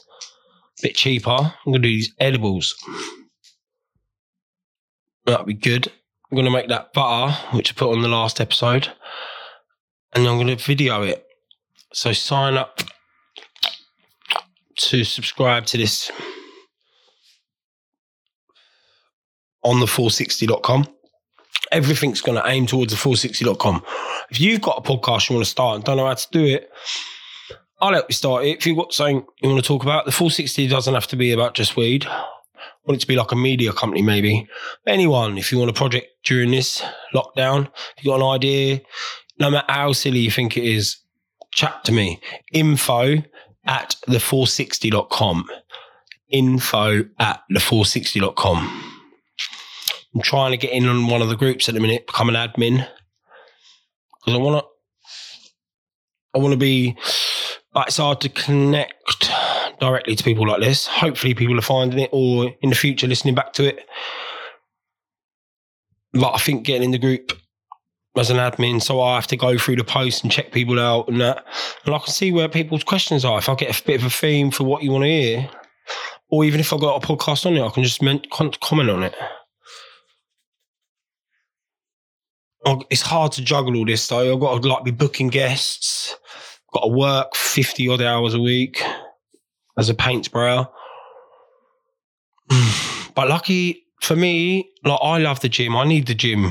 Bit 0.82 0.96
cheaper. 0.96 1.30
I'm 1.30 1.52
gonna 1.64 1.78
do 1.78 1.88
these 1.88 2.12
edibles. 2.20 2.74
That'd 5.24 5.46
be 5.46 5.54
good. 5.54 5.90
I'm 6.30 6.34
going 6.36 6.44
to 6.44 6.50
make 6.50 6.68
that 6.68 6.92
butter, 6.92 7.32
which 7.56 7.70
I 7.70 7.74
put 7.74 7.92
on 7.92 8.02
the 8.02 8.08
last 8.08 8.40
episode, 8.40 8.88
and 10.12 10.26
I'm 10.26 10.36
going 10.36 10.48
to 10.48 10.56
video 10.56 11.02
it. 11.02 11.24
So 11.92 12.12
sign 12.12 12.54
up 12.54 12.80
to 14.76 15.04
subscribe 15.04 15.66
to 15.66 15.78
this 15.78 16.10
on 19.62 19.80
the 19.80 19.86
460.com. 19.86 20.88
Everything's 21.72 22.20
going 22.20 22.40
to 22.40 22.48
aim 22.48 22.66
towards 22.66 22.92
the 22.92 22.98
460.com. 22.98 23.82
If 24.30 24.40
you've 24.40 24.60
got 24.60 24.78
a 24.78 24.82
podcast 24.82 25.28
you 25.28 25.36
want 25.36 25.44
to 25.44 25.50
start 25.50 25.76
and 25.76 25.84
don't 25.84 25.96
know 25.96 26.06
how 26.06 26.14
to 26.14 26.28
do 26.32 26.44
it, 26.44 26.70
I'll 27.80 27.92
help 27.92 28.06
you 28.08 28.14
start 28.14 28.44
it. 28.44 28.58
If 28.58 28.66
you've 28.66 28.76
got 28.76 28.92
something 28.92 29.24
you 29.42 29.48
want 29.48 29.62
to 29.62 29.66
talk 29.66 29.82
about, 29.82 30.06
the 30.06 30.12
460 30.12 30.68
doesn't 30.68 30.94
have 30.94 31.06
to 31.08 31.16
be 31.16 31.32
about 31.32 31.54
just 31.54 31.76
weed. 31.76 32.06
Want 32.84 32.98
it 32.98 33.00
to 33.00 33.06
be 33.06 33.16
like 33.16 33.32
a 33.32 33.36
media 33.36 33.72
company, 33.72 34.02
maybe. 34.02 34.46
Anyone, 34.86 35.38
if 35.38 35.50
you 35.50 35.58
want 35.58 35.70
a 35.70 35.74
project 35.74 36.06
during 36.24 36.50
this 36.50 36.82
lockdown, 37.14 37.66
if 37.96 38.04
you've 38.04 38.12
got 38.12 38.20
an 38.20 38.34
idea, 38.34 38.80
no 39.38 39.50
matter 39.50 39.66
how 39.68 39.92
silly 39.92 40.20
you 40.20 40.30
think 40.30 40.56
it 40.56 40.64
is, 40.64 40.98
chat 41.52 41.84
to 41.84 41.92
me. 41.92 42.20
Info 42.52 43.22
at 43.66 43.96
the460.com. 44.08 45.48
Info 46.28 47.04
at 47.18 47.42
the460.com. 47.50 48.92
I'm 50.14 50.22
trying 50.22 50.52
to 50.52 50.56
get 50.56 50.72
in 50.72 50.88
on 50.88 51.08
one 51.08 51.20
of 51.20 51.28
the 51.28 51.36
groups 51.36 51.68
at 51.68 51.74
the 51.74 51.80
minute, 51.80 52.06
become 52.06 52.28
an 52.28 52.34
admin. 52.34 52.88
Because 54.24 54.34
I 54.34 54.42
want 54.42 54.64
to, 54.64 54.68
I 56.34 56.38
want 56.38 56.52
to 56.52 56.58
be, 56.58 56.96
it's 57.76 57.98
hard 57.98 58.20
to 58.22 58.28
connect 58.28 59.15
directly 59.80 60.14
to 60.16 60.24
people 60.24 60.46
like 60.48 60.60
this. 60.60 60.86
Hopefully, 60.86 61.34
people 61.34 61.58
are 61.58 61.62
finding 61.62 62.00
it 62.00 62.10
or 62.12 62.52
in 62.62 62.70
the 62.70 62.76
future 62.76 63.06
listening 63.06 63.34
back 63.34 63.52
to 63.54 63.64
it. 63.64 63.86
But 66.12 66.34
I 66.34 66.38
think 66.38 66.64
getting 66.64 66.84
in 66.84 66.90
the 66.92 66.98
group 66.98 67.32
as 68.16 68.30
an 68.30 68.38
admin, 68.38 68.82
so 68.82 69.00
I 69.00 69.16
have 69.16 69.26
to 69.28 69.36
go 69.36 69.58
through 69.58 69.76
the 69.76 69.84
posts 69.84 70.22
and 70.22 70.32
check 70.32 70.52
people 70.52 70.80
out 70.80 71.08
and 71.08 71.20
that. 71.20 71.44
And 71.84 71.94
I 71.94 71.98
can 71.98 72.12
see 72.12 72.32
where 72.32 72.48
people's 72.48 72.84
questions 72.84 73.24
are. 73.24 73.38
If 73.38 73.48
I 73.48 73.54
get 73.54 73.78
a 73.78 73.84
bit 73.84 74.00
of 74.00 74.06
a 74.06 74.10
theme 74.10 74.50
for 74.50 74.64
what 74.64 74.82
you 74.82 74.90
want 74.90 75.04
to 75.04 75.08
hear, 75.08 75.50
or 76.30 76.44
even 76.44 76.60
if 76.60 76.72
I 76.72 76.78
got 76.78 77.02
a 77.02 77.06
podcast 77.06 77.44
on 77.44 77.56
it, 77.56 77.62
I 77.62 77.70
can 77.70 77.82
just 77.82 78.02
men- 78.02 78.22
comment 78.30 78.90
on 78.90 79.02
it. 79.02 79.14
It's 82.90 83.02
hard 83.02 83.30
to 83.32 83.42
juggle 83.42 83.76
all 83.76 83.84
this 83.84 84.08
though. 84.08 84.32
I've 84.32 84.40
got 84.40 84.60
to 84.60 84.68
like 84.68 84.84
be 84.84 84.90
booking 84.90 85.28
guests. 85.28 86.16
Got 86.72 86.80
to 86.80 86.88
work 86.88 87.36
fifty 87.36 87.88
odd 87.88 88.02
hours 88.02 88.34
a 88.34 88.40
week 88.40 88.82
as 89.78 89.88
a 89.88 89.94
paint 89.94 90.24
sprayer. 90.24 90.66
But 93.14 93.28
lucky 93.30 93.86
for 94.02 94.14
me, 94.14 94.70
like 94.84 95.00
I 95.02 95.16
love 95.18 95.40
the 95.40 95.48
gym. 95.48 95.74
I 95.74 95.84
need 95.84 96.06
the 96.06 96.14
gym. 96.14 96.44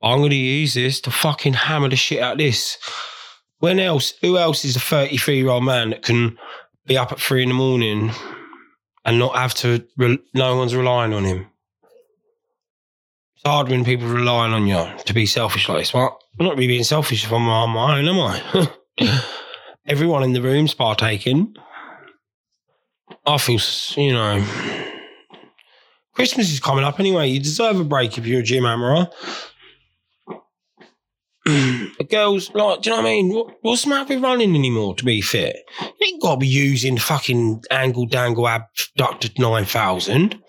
I'm 0.00 0.20
gonna 0.20 0.34
use 0.36 0.74
this 0.74 1.00
to 1.00 1.10
fucking 1.10 1.54
hammer 1.54 1.88
the 1.88 1.96
shit 1.96 2.22
out 2.22 2.32
of 2.32 2.38
this. 2.38 2.78
When 3.58 3.80
else? 3.80 4.12
Who 4.22 4.38
else 4.38 4.64
is 4.64 4.76
a 4.76 4.80
33 4.80 5.38
year 5.38 5.48
old 5.48 5.64
man 5.64 5.90
that 5.90 6.02
can 6.02 6.38
be 6.86 6.96
up 6.96 7.10
at 7.10 7.20
three 7.20 7.42
in 7.42 7.48
the 7.48 7.54
morning 7.56 8.12
and 9.04 9.18
not 9.18 9.34
have 9.34 9.54
to? 9.54 9.84
Re- 9.96 10.22
no 10.32 10.56
one's 10.56 10.76
relying 10.76 11.12
on 11.12 11.24
him. 11.24 11.46
It's 13.34 13.42
hard 13.44 13.68
when 13.68 13.84
people 13.84 14.06
relying 14.06 14.52
on 14.52 14.66
you 14.66 14.86
to 15.06 15.12
be 15.12 15.26
selfish 15.26 15.68
like 15.68 15.78
this. 15.78 15.92
Well, 15.92 16.18
I'm 16.38 16.46
not 16.46 16.54
really 16.54 16.68
being 16.68 16.84
selfish 16.84 17.24
if 17.24 17.32
I'm 17.32 17.48
on 17.48 17.70
my 17.70 17.98
own, 17.98 18.06
am 18.06 18.20
I? 18.20 19.30
Everyone 19.86 20.22
in 20.22 20.32
the 20.32 20.40
room's 20.40 20.72
partaking. 20.72 21.54
I 23.26 23.36
feel, 23.36 23.60
you 24.02 24.12
know, 24.12 24.44
Christmas 26.14 26.50
is 26.50 26.60
coming 26.60 26.84
up 26.84 26.98
anyway. 27.00 27.28
You 27.28 27.38
deserve 27.38 27.78
a 27.78 27.84
break 27.84 28.16
if 28.16 28.26
you're 28.26 28.40
a 28.40 28.42
gym 28.42 28.64
hammerer. 28.64 29.08
the 31.44 32.06
girls, 32.08 32.50
like, 32.54 32.80
do 32.80 32.88
you 32.88 32.96
know 32.96 33.02
what 33.02 33.08
I 33.08 33.12
mean? 33.12 33.34
What, 33.34 33.56
what's 33.60 33.82
the 33.84 33.90
matter 33.90 34.14
with 34.14 34.22
running 34.22 34.54
anymore 34.54 34.94
to 34.94 35.04
be 35.04 35.20
fit? 35.20 35.56
You 35.80 36.06
ain't 36.06 36.22
got 36.22 36.34
to 36.34 36.40
be 36.40 36.46
using 36.46 36.96
fucking 36.96 37.64
angle 37.70 38.06
dangle 38.06 38.48
abducted 38.48 39.38
9000. 39.38 40.40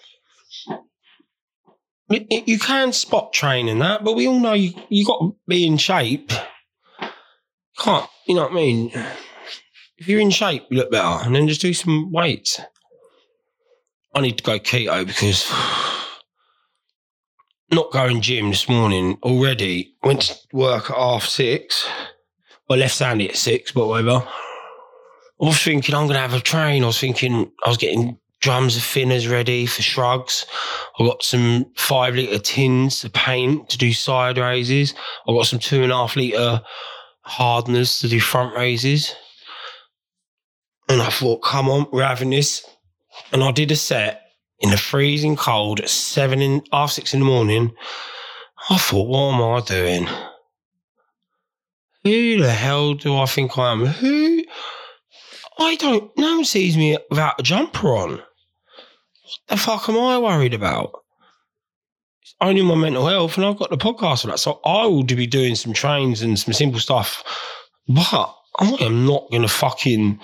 You, 2.10 2.26
you 2.30 2.58
can 2.58 2.94
spot 2.94 3.34
train 3.34 3.68
in 3.68 3.80
that, 3.80 4.06
but 4.06 4.16
we 4.16 4.28
all 4.28 4.40
know 4.40 4.54
you, 4.54 4.72
you 4.88 5.06
got 5.06 5.20
to 5.20 5.36
be 5.46 5.68
in 5.68 5.76
shape. 5.76 6.32
Can't, 7.78 8.10
you 8.28 8.36
know 8.36 8.44
what 8.44 8.52
I 8.52 8.56
mean? 8.56 8.92
If 9.98 10.08
you're 10.10 10.20
in 10.20 10.30
shape, 10.30 10.66
you 10.70 10.78
look 10.78 10.92
better, 10.92 11.26
and 11.26 11.36
then 11.36 11.48
just 11.48 11.62
do 11.62 11.74
some 11.74 12.12
weights. 12.12 12.60
I 14.14 14.22
need 14.22 14.38
to 14.38 14.44
go 14.44 14.60
keto 14.60 15.06
because 15.06 15.50
not 17.72 17.92
going 17.92 18.22
gym 18.22 18.50
this 18.50 18.68
morning 18.68 19.18
already. 19.24 19.96
Went 20.04 20.22
to 20.22 20.36
work 20.52 20.90
at 20.90 20.98
half 20.98 21.26
six. 21.26 21.88
Well, 22.68 22.80
left 22.80 22.96
Sandy 22.96 23.30
at 23.30 23.38
six, 23.38 23.72
but 23.72 23.88
whatever. 23.88 24.28
I 25.42 25.46
was 25.46 25.62
thinking 25.62 25.96
I'm 25.96 26.08
gonna 26.08 26.20
have 26.20 26.34
a 26.34 26.40
train. 26.40 26.84
I 26.84 26.88
was 26.88 27.00
thinking 27.00 27.52
I 27.64 27.70
was 27.70 27.78
getting 27.78 28.18
drums 28.42 28.78
of 28.78 28.84
thinners 28.84 29.30
ready 29.32 29.66
for 29.66 29.82
shrugs. 29.82 30.46
I 31.00 31.06
got 31.06 31.24
some 31.24 31.66
five 31.76 32.16
litre 32.16 32.40
tins 32.40 33.04
of 33.04 33.14
paint 33.14 33.70
to 33.70 33.78
do 33.78 33.94
side 33.94 34.38
raises. 34.38 34.94
I 35.28 35.32
got 35.32 35.46
some 35.46 35.60
two 35.60 35.84
and 35.84 35.92
a 35.92 35.96
half 35.96 36.16
litre 36.16 36.62
hardeners 37.22 38.00
to 38.00 38.08
do 38.08 38.20
front 38.20 38.56
raises. 38.56 39.16
And 40.88 41.02
I 41.02 41.10
thought, 41.10 41.42
come 41.42 41.70
on, 41.70 41.88
we're 41.92 42.04
having 42.04 42.30
this. 42.30 42.66
And 43.32 43.44
I 43.44 43.52
did 43.52 43.72
a 43.72 43.76
set 43.76 44.22
in 44.60 44.70
the 44.70 44.78
freezing 44.78 45.36
cold 45.36 45.80
at 45.80 45.90
seven 45.90 46.42
in 46.42 46.62
half 46.72 46.92
six 46.92 47.14
in 47.14 47.22
the 47.22 47.26
morning. 47.26 47.74
I 48.70 48.78
thought, 48.78 49.08
what 49.08 49.34
am 49.34 49.42
I 49.42 49.62
doing? 49.62 50.08
Who 52.04 52.42
the 52.42 52.52
hell 52.52 52.94
do 52.94 53.18
I 53.18 53.26
think 53.26 53.58
I 53.58 53.72
am? 53.72 53.86
Who? 53.86 54.44
I 55.58 55.76
don't. 55.76 56.12
No 56.18 56.36
one 56.36 56.46
sees 56.46 56.78
me 56.78 56.98
without 57.10 57.40
a 57.40 57.44
jumper 57.44 57.88
on. 57.96 58.12
What 58.12 58.22
the 59.48 59.58
fuck 59.58 59.90
am 59.90 59.98
I 59.98 60.18
worried 60.20 60.54
about? 60.54 60.92
It's 62.22 62.36
only 62.42 62.62
my 62.62 62.76
mental 62.76 63.08
health, 63.08 63.38
and 63.38 63.46
I've 63.46 63.58
got 63.58 63.70
the 63.72 63.78
podcast 63.78 64.22
for 64.22 64.28
that. 64.28 64.40
So 64.40 64.60
I 64.66 64.86
will 64.86 65.04
be 65.04 65.28
doing 65.28 65.56
some 65.56 65.74
trains 65.74 66.22
and 66.22 66.38
some 66.38 66.54
simple 66.54 66.80
stuff, 66.80 67.24
but 67.88 68.36
I 68.60 68.76
am 68.82 69.06
not 69.06 69.30
going 69.32 69.42
to 69.42 69.48
fucking 69.48 70.20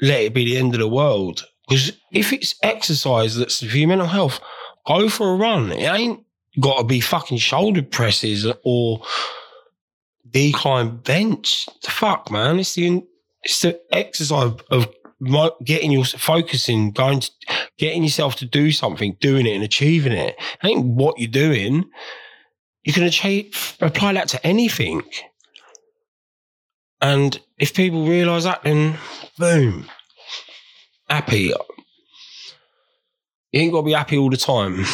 let 0.00 0.20
it 0.20 0.34
be 0.34 0.44
the 0.44 0.56
end 0.56 0.74
of 0.74 0.80
the 0.80 0.88
world. 0.88 1.44
Because 1.68 1.92
if 2.12 2.32
it's 2.32 2.54
exercise 2.62 3.36
that's 3.36 3.60
for 3.62 3.76
your 3.76 3.88
mental 3.88 4.06
health, 4.06 4.40
go 4.86 5.08
for 5.08 5.32
a 5.32 5.36
run. 5.36 5.72
It 5.72 5.84
ain't 5.84 6.24
got 6.60 6.78
to 6.78 6.84
be 6.84 7.00
fucking 7.00 7.38
shoulder 7.38 7.82
presses 7.82 8.46
or 8.64 9.02
decline 10.30 10.96
bench. 10.98 11.68
The 11.84 11.90
fuck, 11.90 12.30
man. 12.30 12.58
It's 12.58 12.74
the 12.74 13.02
it's 13.42 13.60
the 13.62 13.80
exercise 13.92 14.52
of 14.70 14.88
getting 15.64 15.90
your 15.90 16.04
focusing, 16.04 16.90
going 16.92 17.20
to 17.20 17.30
getting 17.76 18.02
yourself 18.02 18.36
to 18.36 18.46
do 18.46 18.72
something, 18.72 19.16
doing 19.20 19.46
it 19.46 19.54
and 19.54 19.64
achieving 19.64 20.12
it. 20.12 20.36
It 20.62 20.66
ain't 20.66 20.86
what 20.86 21.18
you're 21.18 21.30
doing. 21.30 21.84
You 22.84 22.92
can 22.92 23.04
achieve, 23.04 23.76
apply 23.80 24.14
that 24.14 24.28
to 24.28 24.46
anything. 24.46 25.02
And 27.00 27.40
if 27.58 27.74
people 27.74 28.06
realise 28.06 28.44
that, 28.44 28.62
then 28.62 28.96
boom, 29.38 29.88
happy. 31.08 31.52
You 33.52 33.60
ain't 33.60 33.72
got 33.72 33.80
to 33.80 33.86
be 33.86 33.92
happy 33.92 34.18
all 34.18 34.30
the 34.30 34.36
time. 34.36 34.84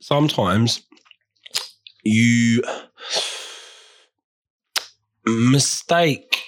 Sometimes 0.00 0.82
you 2.02 2.62
mistake 5.24 6.42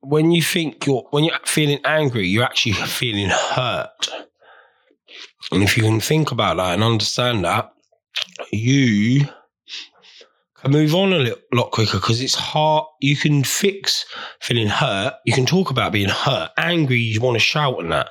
when 0.00 0.30
you 0.30 0.42
think 0.42 0.86
you're 0.86 1.06
when 1.10 1.24
you're 1.24 1.38
feeling 1.44 1.80
angry, 1.84 2.26
you're 2.26 2.44
actually 2.44 2.72
feeling 2.72 3.28
hurt. 3.28 4.08
And 5.52 5.62
if 5.62 5.76
you 5.76 5.82
can 5.82 6.00
think 6.00 6.30
about 6.30 6.56
that 6.56 6.74
and 6.74 6.82
understand 6.82 7.44
that, 7.44 7.72
you 8.52 9.28
can 10.66 10.72
move 10.72 10.94
on 10.94 11.12
a 11.12 11.18
little, 11.18 11.38
lot 11.52 11.70
quicker 11.70 11.98
because 11.98 12.20
it's 12.20 12.34
hard. 12.34 12.84
You 13.00 13.16
can 13.16 13.44
fix 13.44 14.04
feeling 14.40 14.68
hurt. 14.68 15.14
You 15.24 15.32
can 15.32 15.46
talk 15.46 15.70
about 15.70 15.92
being 15.92 16.08
hurt. 16.08 16.50
Angry, 16.58 16.98
you 16.98 17.20
want 17.20 17.36
to 17.36 17.40
shout 17.40 17.80
and 17.80 17.92
that. 17.92 18.08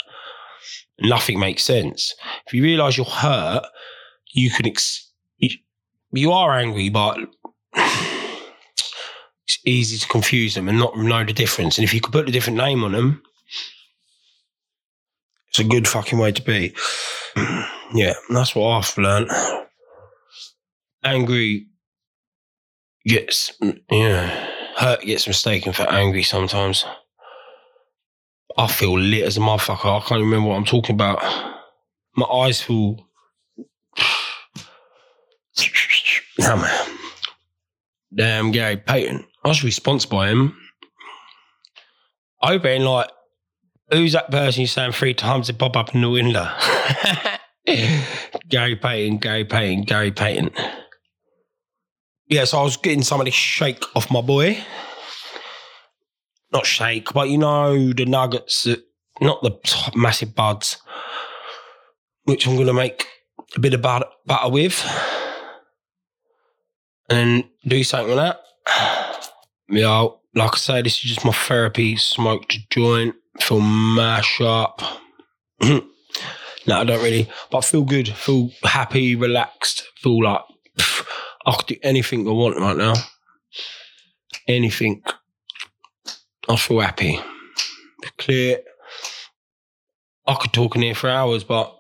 Nothing 1.00 1.40
makes 1.40 1.64
sense. 1.64 2.14
If 2.48 2.54
you 2.54 2.64
realize 2.64 2.98
you're 2.98 3.06
hurt, 3.06 3.64
you 4.34 4.50
can. 4.50 4.66
Ex- 4.66 5.12
you 6.12 6.32
are 6.32 6.58
angry, 6.58 6.90
but 6.90 7.20
it's 9.44 9.60
easy 9.66 9.98
to 9.98 10.08
confuse 10.08 10.56
them 10.56 10.70
and 10.70 10.80
not 10.80 10.98
know 10.98 11.26
the 11.26 11.34
difference. 11.34 11.78
And 11.78 11.84
if 11.84 11.94
you 11.94 12.00
could 12.00 12.14
put 12.14 12.30
a 12.30 12.32
different 12.32 12.58
name 12.58 12.86
on 12.86 12.94
them, 12.94 13.22
it's 15.50 15.60
a 15.60 15.66
good 15.66 15.88
fucking 15.88 16.18
way 16.18 16.32
to 16.32 16.42
be. 16.42 16.74
yeah, 17.94 18.14
that's 18.30 18.56
what 18.56 18.70
I've 18.70 18.98
learned. 18.98 19.30
Angry 21.04 21.68
gets, 23.06 23.54
yeah, 23.92 24.50
hurt 24.78 25.02
gets 25.02 25.28
mistaken 25.28 25.74
for 25.74 25.84
angry 25.90 26.24
sometimes. 26.24 26.86
I 28.58 28.68
feel 28.68 28.98
lit 28.98 29.24
as 29.24 29.38
a 29.38 29.42
motherfucker. 29.42 30.02
I 30.02 30.06
can't 30.06 30.22
remember 30.22 30.50
what 30.50 30.56
I'm 30.56 30.66
talking 30.66 30.96
about. 30.96 31.22
My 32.16 32.26
eyes 32.26 32.62
feel. 32.62 32.98
Nah, 36.38 36.58
man. 36.58 36.98
Damn 38.14 38.52
Gary 38.52 38.76
Payton. 38.76 39.26
I 39.46 39.48
was 39.48 39.64
responsible 39.64 40.18
by 40.18 40.28
him. 40.30 40.58
I've 42.42 42.62
been 42.62 42.84
like, 42.84 43.10
who's 43.90 44.12
that 44.12 44.30
person 44.30 44.62
you 44.62 44.68
saying 44.68 44.92
three 44.92 45.14
times 45.14 45.48
to 45.48 45.54
pop 45.54 45.78
up 45.78 45.96
in 45.96 46.02
the 46.02 46.10
window? 46.10 46.46
Gary 48.50 48.76
Payton, 48.76 49.18
Gary 49.18 49.46
Payton, 49.46 49.84
Gary 49.84 50.12
Payton. 50.12 50.52
Yeah, 52.28 52.46
so 52.46 52.60
I 52.60 52.64
was 52.64 52.78
getting 52.78 53.04
some 53.04 53.22
of 53.22 53.26
this 53.26 53.36
shake 53.36 53.84
off 53.96 54.10
my 54.10 54.22
boy. 54.22 54.58
Not 56.52 56.66
shake, 56.66 57.14
but 57.14 57.30
you 57.30 57.38
know, 57.38 57.94
the 57.94 58.06
nuggets, 58.06 58.68
not 59.22 59.44
the 59.44 59.92
massive 59.96 60.34
buds, 60.34 60.78
which 62.24 62.48
I'm 62.48 62.56
going 62.56 62.68
to 62.68 62.74
make 62.74 63.08
a 63.56 63.60
bit 63.60 63.74
of 63.74 63.82
butter, 63.82 64.08
with. 64.46 64.84
And 67.10 67.44
do 67.68 67.84
something 67.84 68.16
with 68.16 68.18
that. 68.18 68.40
Yeah, 69.68 70.10
like 70.36 70.54
I 70.54 70.58
say, 70.58 70.82
this 70.84 70.98
is 70.98 71.02
just 71.02 71.26
my 71.26 71.32
therapy. 71.32 71.96
Smoked 71.98 72.54
a 72.54 72.60
joint, 72.70 73.16
feel 73.40 73.62
mash 73.62 74.40
up. 74.40 74.80
no, 75.64 75.82
I 76.70 76.84
don't 76.84 77.02
really, 77.02 77.28
but 77.50 77.58
I 77.58 77.62
feel 77.62 77.82
good. 77.82 78.10
Feel 78.10 78.52
happy, 78.64 79.16
relaxed. 79.16 79.88
Feel 79.98 80.22
like 80.24 80.42
I 81.46 81.56
could 81.56 81.68
do 81.68 81.76
anything 81.84 82.28
I 82.28 82.32
want 82.32 82.58
right 82.58 82.78
now. 82.78 82.94
Anything. 84.48 85.04
I 86.48 86.56
feel 86.56 86.80
happy. 86.80 87.20
Clear. 88.18 88.60
I 90.28 90.36
could 90.36 90.54
talk 90.54 90.76
in 90.76 90.82
here 90.82 90.96
for 90.96 91.10
hours, 91.10 91.44
but 91.44 91.76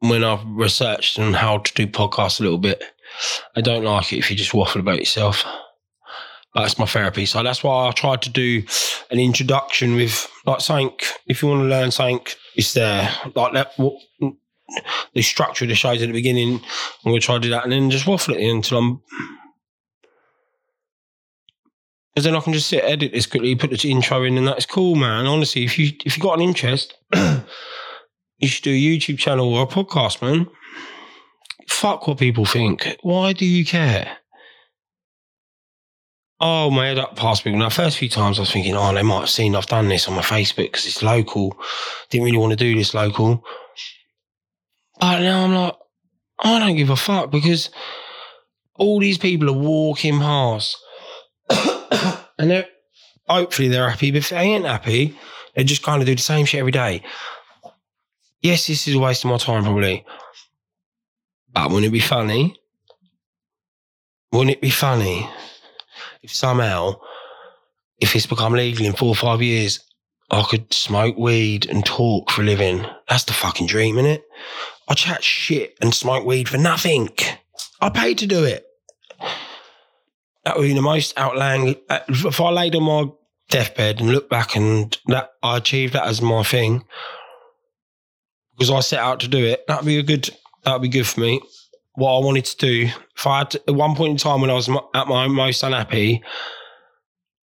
when 0.00 0.24
I've 0.24 0.44
researched 0.46 1.18
on 1.18 1.32
how 1.32 1.58
to 1.58 1.74
do 1.74 1.86
podcasts 1.86 2.40
a 2.40 2.42
little 2.42 2.58
bit. 2.58 2.82
I 3.54 3.60
don't 3.60 3.84
like 3.84 4.12
it 4.12 4.18
if 4.18 4.30
you 4.30 4.36
just 4.36 4.54
waffle 4.54 4.80
about 4.80 4.98
yourself. 4.98 5.44
But 6.54 6.64
it's 6.64 6.78
my 6.78 6.86
therapy. 6.86 7.26
So 7.26 7.42
that's 7.42 7.62
why 7.62 7.88
I 7.88 7.92
tried 7.92 8.22
to 8.22 8.30
do 8.30 8.62
an 9.10 9.18
introduction 9.18 9.94
with 9.94 10.30
like 10.46 10.60
something. 10.60 10.96
If 11.26 11.42
you 11.42 11.48
want 11.48 11.62
to 11.62 11.66
learn 11.66 11.90
something, 11.90 12.26
it's 12.54 12.72
there. 12.72 13.10
Like 13.34 13.52
that. 13.52 13.72
The 15.14 15.22
structure 15.22 15.64
of 15.64 15.68
the 15.68 15.74
shows 15.74 16.02
at 16.02 16.06
the 16.06 16.12
beginning. 16.12 16.54
I'm 17.04 17.10
going 17.12 17.20
to 17.20 17.24
try 17.24 17.36
to 17.36 17.40
do 17.40 17.50
that 17.50 17.64
and 17.64 17.72
then 17.72 17.90
just 17.90 18.06
waffle 18.06 18.34
it 18.34 18.42
until 18.42 18.78
I'm. 18.78 19.02
Because 22.14 22.24
then 22.24 22.34
I 22.36 22.40
can 22.40 22.54
just 22.54 22.68
sit, 22.68 22.82
edit 22.82 23.12
this 23.12 23.26
quickly, 23.26 23.54
put 23.54 23.70
the 23.70 23.90
intro 23.90 24.22
in, 24.24 24.38
and 24.38 24.48
that's 24.48 24.66
cool, 24.66 24.96
man. 24.96 25.26
Honestly, 25.26 25.64
if 25.64 25.78
you 25.78 25.92
if 26.04 26.16
you 26.16 26.22
got 26.22 26.34
an 26.34 26.40
interest, 26.40 26.94
you 27.14 28.48
should 28.48 28.64
do 28.64 28.72
a 28.72 28.74
YouTube 28.74 29.18
channel 29.18 29.54
or 29.54 29.64
a 29.64 29.66
podcast, 29.66 30.22
man. 30.22 30.48
Fuck 31.68 32.06
what 32.06 32.18
people 32.18 32.44
think. 32.44 32.96
Why 33.02 33.32
do 33.32 33.44
you 33.44 33.64
care? 33.64 34.16
Oh, 36.38 36.70
my 36.70 36.88
head 36.88 36.98
up 36.98 37.16
past 37.16 37.44
people. 37.44 37.58
Now, 37.58 37.70
first 37.70 37.96
few 37.96 38.10
times 38.10 38.38
I 38.38 38.42
was 38.42 38.52
thinking, 38.52 38.76
oh, 38.76 38.92
they 38.92 39.02
might 39.02 39.20
have 39.20 39.30
seen 39.30 39.56
I've 39.56 39.66
done 39.66 39.88
this 39.88 40.06
on 40.06 40.14
my 40.14 40.22
Facebook 40.22 40.56
because 40.56 40.86
it's 40.86 41.02
local. 41.02 41.56
Didn't 42.10 42.26
really 42.26 42.36
want 42.36 42.50
to 42.50 42.56
do 42.56 42.74
this 42.74 42.92
local. 42.92 43.42
But 45.00 45.20
now 45.20 45.44
I'm 45.44 45.54
like, 45.54 45.74
I 46.38 46.58
don't 46.58 46.76
give 46.76 46.90
a 46.90 46.96
fuck 46.96 47.30
because 47.30 47.70
all 48.74 49.00
these 49.00 49.18
people 49.18 49.48
are 49.48 49.52
walking 49.52 50.18
past 50.18 50.76
and 51.50 52.50
they're 52.50 52.66
hopefully 53.28 53.68
they're 53.68 53.88
happy. 53.88 54.10
But 54.10 54.18
if 54.18 54.28
they 54.30 54.36
ain't 54.38 54.66
happy, 54.66 55.16
they 55.54 55.64
just 55.64 55.82
kind 55.82 56.02
of 56.02 56.06
do 56.06 56.14
the 56.14 56.22
same 56.22 56.46
shit 56.46 56.60
every 56.60 56.72
day. 56.72 57.02
Yes, 58.42 58.66
this 58.66 58.86
is 58.86 58.94
a 58.94 58.98
waste 58.98 59.24
of 59.24 59.30
my 59.30 59.38
time, 59.38 59.64
probably. 59.64 60.04
But 61.52 61.70
wouldn't 61.70 61.86
it 61.86 61.90
be 61.90 62.00
funny? 62.00 62.58
Wouldn't 64.32 64.56
it 64.56 64.60
be 64.60 64.70
funny 64.70 65.28
if 66.22 66.34
somehow, 66.34 66.96
if 67.98 68.14
it's 68.14 68.26
become 68.26 68.52
legal 68.52 68.86
in 68.86 68.92
four 68.92 69.08
or 69.08 69.14
five 69.14 69.40
years, 69.40 69.80
I 70.30 70.42
could 70.42 70.72
smoke 70.74 71.16
weed 71.16 71.66
and 71.68 71.84
talk 71.84 72.30
for 72.30 72.42
a 72.42 72.44
living? 72.44 72.84
That's 73.08 73.24
the 73.24 73.32
fucking 73.32 73.68
dream, 73.68 73.96
innit? 73.96 74.22
I 74.88 74.94
chat 74.94 75.22
shit 75.24 75.76
and 75.80 75.94
smoke 75.94 76.24
weed 76.24 76.48
for 76.48 76.58
nothing. 76.58 77.10
I 77.80 77.90
paid 77.90 78.18
to 78.18 78.26
do 78.26 78.44
it. 78.44 78.66
That 80.44 80.56
would 80.56 80.62
be 80.62 80.74
the 80.74 80.82
most 80.82 81.18
outlandish. 81.18 81.76
Uh, 81.88 82.00
if 82.08 82.40
I 82.40 82.50
laid 82.50 82.76
on 82.76 82.84
my 82.84 83.12
deathbed 83.48 84.00
and 84.00 84.10
look 84.10 84.30
back 84.30 84.54
and 84.54 84.96
that 85.06 85.30
I 85.42 85.56
achieved 85.56 85.94
that 85.94 86.06
as 86.06 86.22
my 86.22 86.42
thing 86.42 86.84
because 88.52 88.70
I 88.70 88.80
set 88.80 89.00
out 89.00 89.20
to 89.20 89.28
do 89.28 89.44
it, 89.44 89.66
that'd 89.66 89.84
be 89.84 89.98
a 89.98 90.02
good. 90.02 90.30
That'd 90.64 90.82
be 90.82 90.88
good 90.88 91.06
for 91.06 91.20
me. 91.20 91.40
What 91.94 92.16
I 92.16 92.24
wanted 92.24 92.44
to 92.46 92.56
do, 92.56 92.90
if 93.16 93.26
I 93.26 93.38
had 93.38 93.50
to, 93.52 93.62
at 93.68 93.74
one 93.74 93.94
point 93.94 94.10
in 94.10 94.16
time 94.16 94.40
when 94.40 94.50
I 94.50 94.54
was 94.54 94.68
at 94.94 95.06
my 95.06 95.28
most 95.28 95.62
unhappy 95.62 96.22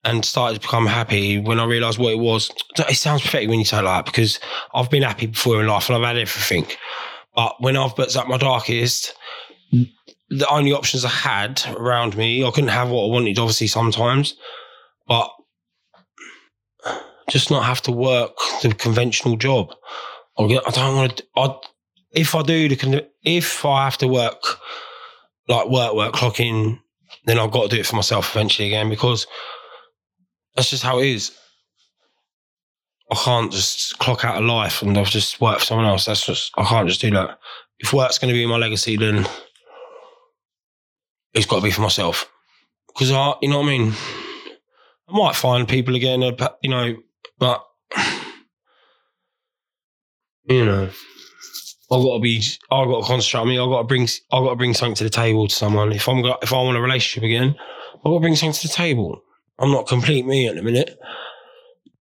and 0.03 0.25
started 0.25 0.55
to 0.55 0.67
become 0.67 0.85
happy, 0.85 1.39
when 1.39 1.59
I 1.59 1.65
realised 1.65 1.97
what 1.97 2.11
it 2.11 2.19
was, 2.19 2.51
it 2.77 2.95
sounds 2.95 3.21
pathetic 3.21 3.49
when 3.49 3.59
you 3.59 3.65
say 3.65 3.81
that 3.81 4.05
because 4.05 4.39
I've 4.73 4.89
been 4.89 5.03
happy 5.03 5.27
before 5.27 5.61
in 5.61 5.67
life 5.67 5.89
and 5.89 5.97
I've 5.97 6.07
had 6.07 6.17
everything. 6.17 6.67
But 7.35 7.55
when 7.59 7.77
I've 7.77 7.95
been 7.95 8.07
at 8.15 8.27
my 8.27 8.37
darkest, 8.37 9.13
the 9.71 10.47
only 10.49 10.71
options 10.71 11.05
I 11.05 11.09
had 11.09 11.63
around 11.75 12.15
me, 12.15 12.45
I 12.45 12.51
couldn't 12.51 12.69
have 12.69 12.89
what 12.89 13.05
I 13.05 13.11
wanted, 13.11 13.39
obviously, 13.39 13.67
sometimes, 13.67 14.35
but 15.07 15.29
just 17.29 17.49
not 17.49 17.65
have 17.65 17.81
to 17.83 17.91
work 17.91 18.31
the 18.61 18.73
conventional 18.73 19.37
job. 19.37 19.73
I 20.37 20.47
don't 20.47 20.95
want 20.95 21.17
to. 21.17 21.25
I, 21.35 21.55
if 22.11 22.35
I 22.35 22.43
do 22.43 22.69
the, 22.69 23.07
if 23.23 23.65
I 23.65 23.85
have 23.85 23.97
to 23.99 24.07
work, 24.07 24.41
like 25.47 25.67
work, 25.69 25.93
work, 25.93 26.13
clock 26.13 26.39
in, 26.39 26.79
then 27.25 27.39
I've 27.39 27.51
got 27.51 27.63
to 27.63 27.75
do 27.75 27.79
it 27.79 27.85
for 27.85 27.95
myself 27.95 28.35
eventually 28.35 28.67
again 28.67 28.89
because 28.89 29.27
that's 30.55 30.69
just 30.69 30.83
how 30.83 30.99
it 30.99 31.07
is. 31.07 31.31
I 33.11 33.15
can't 33.15 33.51
just 33.51 33.97
clock 33.99 34.25
out 34.25 34.37
of 34.37 34.45
life 34.45 34.81
and 34.81 34.97
I've 34.97 35.09
just 35.09 35.39
worked 35.41 35.61
for 35.61 35.65
someone 35.67 35.85
else. 35.85 36.05
That's 36.05 36.25
just 36.25 36.51
I 36.57 36.63
can't 36.63 36.87
just 36.87 37.01
do 37.01 37.11
that. 37.11 37.37
If 37.79 37.93
work's 37.93 38.17
going 38.17 38.33
to 38.33 38.37
be 38.37 38.45
my 38.45 38.57
legacy, 38.57 38.97
then 38.97 39.27
it's 41.33 41.45
got 41.45 41.57
to 41.57 41.61
be 41.63 41.71
for 41.71 41.81
myself. 41.81 42.29
Because 42.87 43.11
I, 43.11 43.33
you 43.41 43.49
know 43.49 43.59
what 43.59 43.67
I 43.67 43.77
mean. 43.77 43.93
I 45.09 45.17
might 45.17 45.35
find 45.35 45.67
people 45.67 45.95
again, 45.95 46.23
uh, 46.23 46.49
you 46.61 46.69
know, 46.69 46.95
but 47.37 47.63
you 50.45 50.65
know, 50.65 50.89
I've 51.91 52.03
got 52.03 52.15
to 52.15 52.19
be, 52.19 52.41
I've 52.71 52.87
got 52.87 53.01
to 53.01 53.07
concentrate 53.07 53.41
on 53.41 53.47
me. 53.47 53.59
I've 53.59 53.69
got 53.69 53.81
to 53.81 53.87
bring, 53.87 54.07
I've 54.31 54.43
got 54.43 54.49
to 54.51 54.55
bring 54.55 54.73
something 54.73 54.95
to 54.95 55.03
the 55.03 55.09
table 55.09 55.47
to 55.47 55.53
someone. 55.53 55.91
If 55.91 56.07
I'm 56.07 56.21
got, 56.21 56.43
if 56.43 56.53
I 56.53 56.57
want 56.57 56.77
a 56.77 56.81
relationship 56.81 57.23
again, 57.23 57.55
I've 57.97 58.03
got 58.03 58.13
to 58.13 58.19
bring 58.19 58.35
something 58.35 58.61
to 58.61 58.67
the 58.67 58.73
table. 58.73 59.21
I'm 59.59 59.71
not 59.71 59.87
complete 59.87 60.25
me 60.25 60.47
at 60.47 60.55
the 60.55 60.63
minute. 60.63 60.97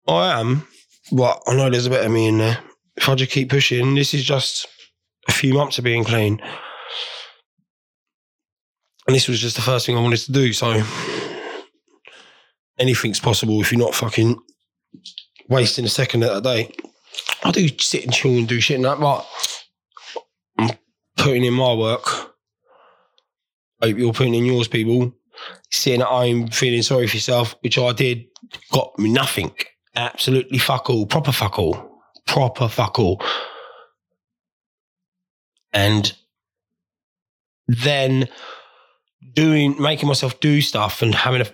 I 0.08 0.40
am, 0.40 0.66
but 1.12 1.42
I 1.46 1.54
know 1.54 1.70
there's 1.70 1.86
a 1.86 1.90
bit 1.90 2.04
of 2.04 2.10
me 2.10 2.26
in 2.26 2.38
there. 2.38 2.58
If 2.96 3.08
I 3.08 3.14
just 3.14 3.30
keep 3.30 3.50
pushing, 3.50 3.94
this 3.94 4.14
is 4.14 4.24
just 4.24 4.66
a 5.28 5.32
few 5.32 5.54
months 5.54 5.78
of 5.78 5.84
being 5.84 6.04
clean. 6.04 6.40
And 9.06 9.14
this 9.14 9.28
was 9.28 9.40
just 9.40 9.56
the 9.56 9.62
first 9.62 9.86
thing 9.86 9.96
I 9.96 10.00
wanted 10.00 10.20
to 10.20 10.32
do. 10.32 10.52
So 10.52 10.82
anything's 12.78 13.20
possible 13.20 13.60
if 13.60 13.72
you're 13.72 13.80
not 13.80 13.94
fucking 13.94 14.40
wasting 15.48 15.84
a 15.84 15.88
second 15.88 16.24
at 16.24 16.36
a 16.36 16.40
day. 16.40 16.72
I 17.44 17.50
do 17.50 17.68
sit 17.78 18.04
and 18.04 18.12
chill 18.12 18.38
and 18.38 18.48
do 18.48 18.60
shit 18.60 18.76
and 18.76 18.84
that, 18.84 19.00
but 19.00 19.26
I'm 20.58 20.70
putting 21.16 21.44
in 21.44 21.54
my 21.54 21.74
work. 21.74 22.06
Hope 23.82 23.98
you're 23.98 24.12
putting 24.12 24.34
in 24.34 24.46
yours, 24.46 24.68
people. 24.68 25.12
Sitting 25.70 26.02
at 26.02 26.06
home 26.06 26.48
feeling 26.48 26.82
sorry 26.82 27.08
for 27.08 27.16
yourself, 27.16 27.56
which 27.60 27.78
I 27.78 27.92
did, 27.92 28.26
got 28.70 28.96
me 28.98 29.12
nothing. 29.12 29.52
Absolutely 29.94 30.58
fuck 30.58 30.88
all. 30.88 31.06
Proper 31.06 31.32
fuck 31.32 31.58
all. 31.58 32.02
Proper 32.26 32.68
fuck 32.68 32.98
all. 32.98 33.22
And 35.72 36.12
then 37.66 38.28
doing, 39.34 39.80
making 39.80 40.08
myself 40.08 40.40
do 40.40 40.60
stuff 40.60 41.02
and 41.02 41.14
having 41.14 41.40
a 41.40 41.46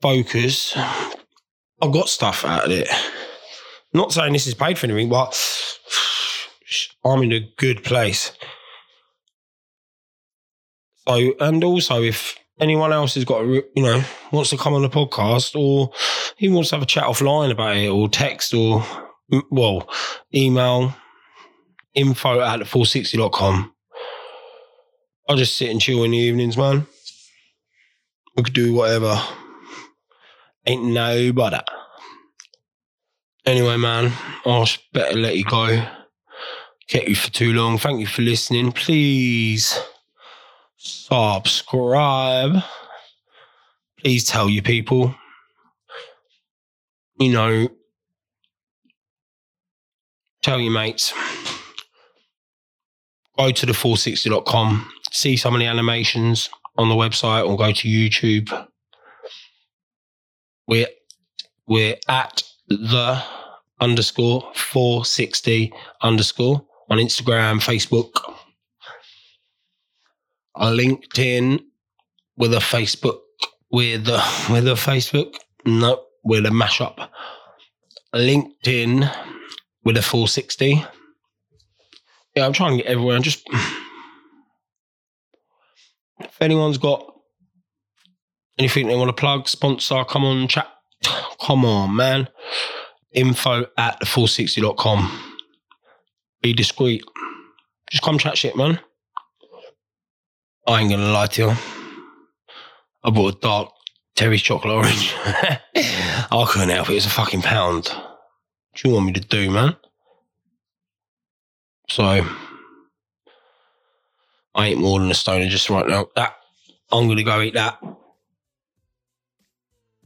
focus, 0.00 0.74
I 0.76 1.90
got 1.90 2.08
stuff 2.08 2.44
out 2.44 2.66
of 2.66 2.70
it. 2.70 2.88
Not 3.94 4.12
saying 4.12 4.32
this 4.32 4.46
is 4.46 4.54
paid 4.54 4.78
for 4.78 4.86
anything, 4.86 5.08
but 5.08 5.38
I'm 7.04 7.22
in 7.22 7.32
a 7.32 7.52
good 7.56 7.84
place. 7.84 8.32
So, 11.06 11.34
and 11.40 11.62
also 11.64 12.02
if 12.02 12.38
anyone 12.60 12.92
else 12.92 13.14
has 13.14 13.24
got, 13.24 13.42
you 13.42 13.64
know, 13.76 14.02
wants 14.30 14.50
to 14.50 14.56
come 14.56 14.74
on 14.74 14.82
the 14.82 14.88
podcast 14.88 15.58
or 15.58 15.92
he 16.36 16.48
wants 16.48 16.70
to 16.70 16.76
have 16.76 16.82
a 16.82 16.86
chat 16.86 17.04
offline 17.04 17.50
about 17.50 17.76
it 17.76 17.88
or 17.88 18.08
text 18.08 18.54
or, 18.54 18.84
well, 19.50 19.88
email 20.34 20.94
info 21.94 22.40
at 22.40 22.58
the 22.58 22.64
460.com. 22.64 23.72
I'll 25.28 25.36
just 25.36 25.56
sit 25.56 25.70
and 25.70 25.80
chill 25.80 26.04
in 26.04 26.10
the 26.10 26.18
evenings, 26.18 26.56
man. 26.56 26.86
We 28.36 28.42
could 28.42 28.54
do 28.54 28.74
whatever. 28.74 29.20
Ain't 30.66 30.84
no 30.84 31.32
bother. 31.32 31.62
Anyway, 33.44 33.76
man, 33.76 34.12
I 34.46 34.66
better 34.92 35.18
let 35.18 35.36
you 35.36 35.44
go. 35.44 35.84
Kept 36.88 37.08
you 37.08 37.16
for 37.16 37.30
too 37.30 37.52
long. 37.52 37.78
Thank 37.78 38.00
you 38.00 38.06
for 38.06 38.22
listening. 38.22 38.72
Please 38.72 39.78
subscribe. 40.76 42.62
Please 43.98 44.24
tell 44.24 44.48
your 44.48 44.62
people. 44.62 45.14
You 47.22 47.32
know, 47.32 47.68
tell 50.42 50.58
your 50.58 50.72
mates. 50.72 51.12
Go 53.38 53.52
to 53.52 53.64
the 53.64 53.72
460.com, 53.72 54.90
see 55.12 55.36
some 55.36 55.54
of 55.54 55.60
the 55.60 55.66
animations 55.66 56.50
on 56.76 56.88
the 56.88 56.96
website, 56.96 57.48
or 57.48 57.56
go 57.56 57.70
to 57.70 57.88
YouTube. 57.88 58.66
We're 60.66 60.88
we're 61.68 61.94
at 62.08 62.42
the 62.66 63.22
underscore 63.80 64.50
460 64.56 65.72
underscore 66.02 66.66
on 66.90 66.98
Instagram, 66.98 67.60
Facebook, 67.62 68.10
a 70.56 70.66
LinkedIn 70.66 71.60
with 72.36 72.52
a 72.52 72.58
Facebook 72.58 73.20
with 73.70 74.08
a 74.08 74.20
with 74.50 74.66
a 74.66 74.74
Facebook. 74.74 75.36
No, 75.64 76.02
with 76.24 76.46
a 76.46 76.50
mashup. 76.50 77.08
LinkedIn 78.14 79.10
with 79.84 79.96
a 79.96 80.02
460. 80.02 80.84
Yeah, 82.34 82.46
I'm 82.46 82.52
trying 82.52 82.76
to 82.76 82.82
get 82.82 82.90
everywhere. 82.90 83.16
I'm 83.16 83.22
just 83.22 83.46
if 86.20 86.40
anyone's 86.40 86.78
got 86.78 87.06
anything 88.58 88.88
they 88.88 88.96
want 88.96 89.08
to 89.08 89.20
plug, 89.20 89.48
sponsor, 89.48 90.04
come 90.04 90.24
on, 90.24 90.48
chat. 90.48 90.68
Come 91.40 91.64
on, 91.64 91.96
man. 91.96 92.28
Info 93.12 93.66
at 93.76 93.98
the 93.98 94.06
460.com. 94.06 95.20
Be 96.40 96.52
discreet. 96.52 97.04
Just 97.90 98.02
come 98.02 98.18
chat 98.18 98.38
shit, 98.38 98.56
man. 98.56 98.78
I 100.66 100.80
ain't 100.80 100.90
gonna 100.90 101.12
lie 101.12 101.26
to 101.26 101.42
you. 101.42 101.52
I 103.04 103.10
bought 103.10 103.34
a 103.34 103.38
dark 103.40 103.70
Terry's 104.22 104.40
chocolate 104.40 104.72
orange. 104.72 105.12
I 105.24 106.46
couldn't 106.48 106.68
help 106.68 106.88
it. 106.90 106.94
It's 106.94 107.06
a 107.06 107.10
fucking 107.10 107.42
pound. 107.42 107.88
What 107.88 108.20
do 108.76 108.88
you 108.88 108.94
want 108.94 109.06
me 109.06 109.12
to 109.14 109.20
do, 109.20 109.50
man? 109.50 109.74
So 111.88 112.04
I 114.54 114.66
ain't 114.68 114.78
more 114.78 115.00
than 115.00 115.10
a 115.10 115.14
stoner 115.14 115.48
just 115.48 115.68
right 115.70 115.88
now. 115.88 116.06
That 116.14 116.36
I'm 116.92 117.08
gonna 117.08 117.24
go 117.24 117.40
eat 117.40 117.54
that. 117.54 117.82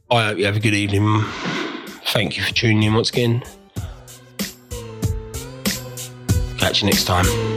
I 0.09 0.25
hope 0.25 0.39
you 0.39 0.45
have 0.47 0.57
a 0.57 0.61
good 0.61 0.73
evening. 0.73 1.23
Thank 2.07 2.37
you 2.37 2.43
for 2.43 2.55
tuning 2.55 2.81
in 2.81 2.95
once 2.95 3.11
again. 3.11 3.43
Catch 6.57 6.81
you 6.81 6.89
next 6.89 7.05
time. 7.05 7.56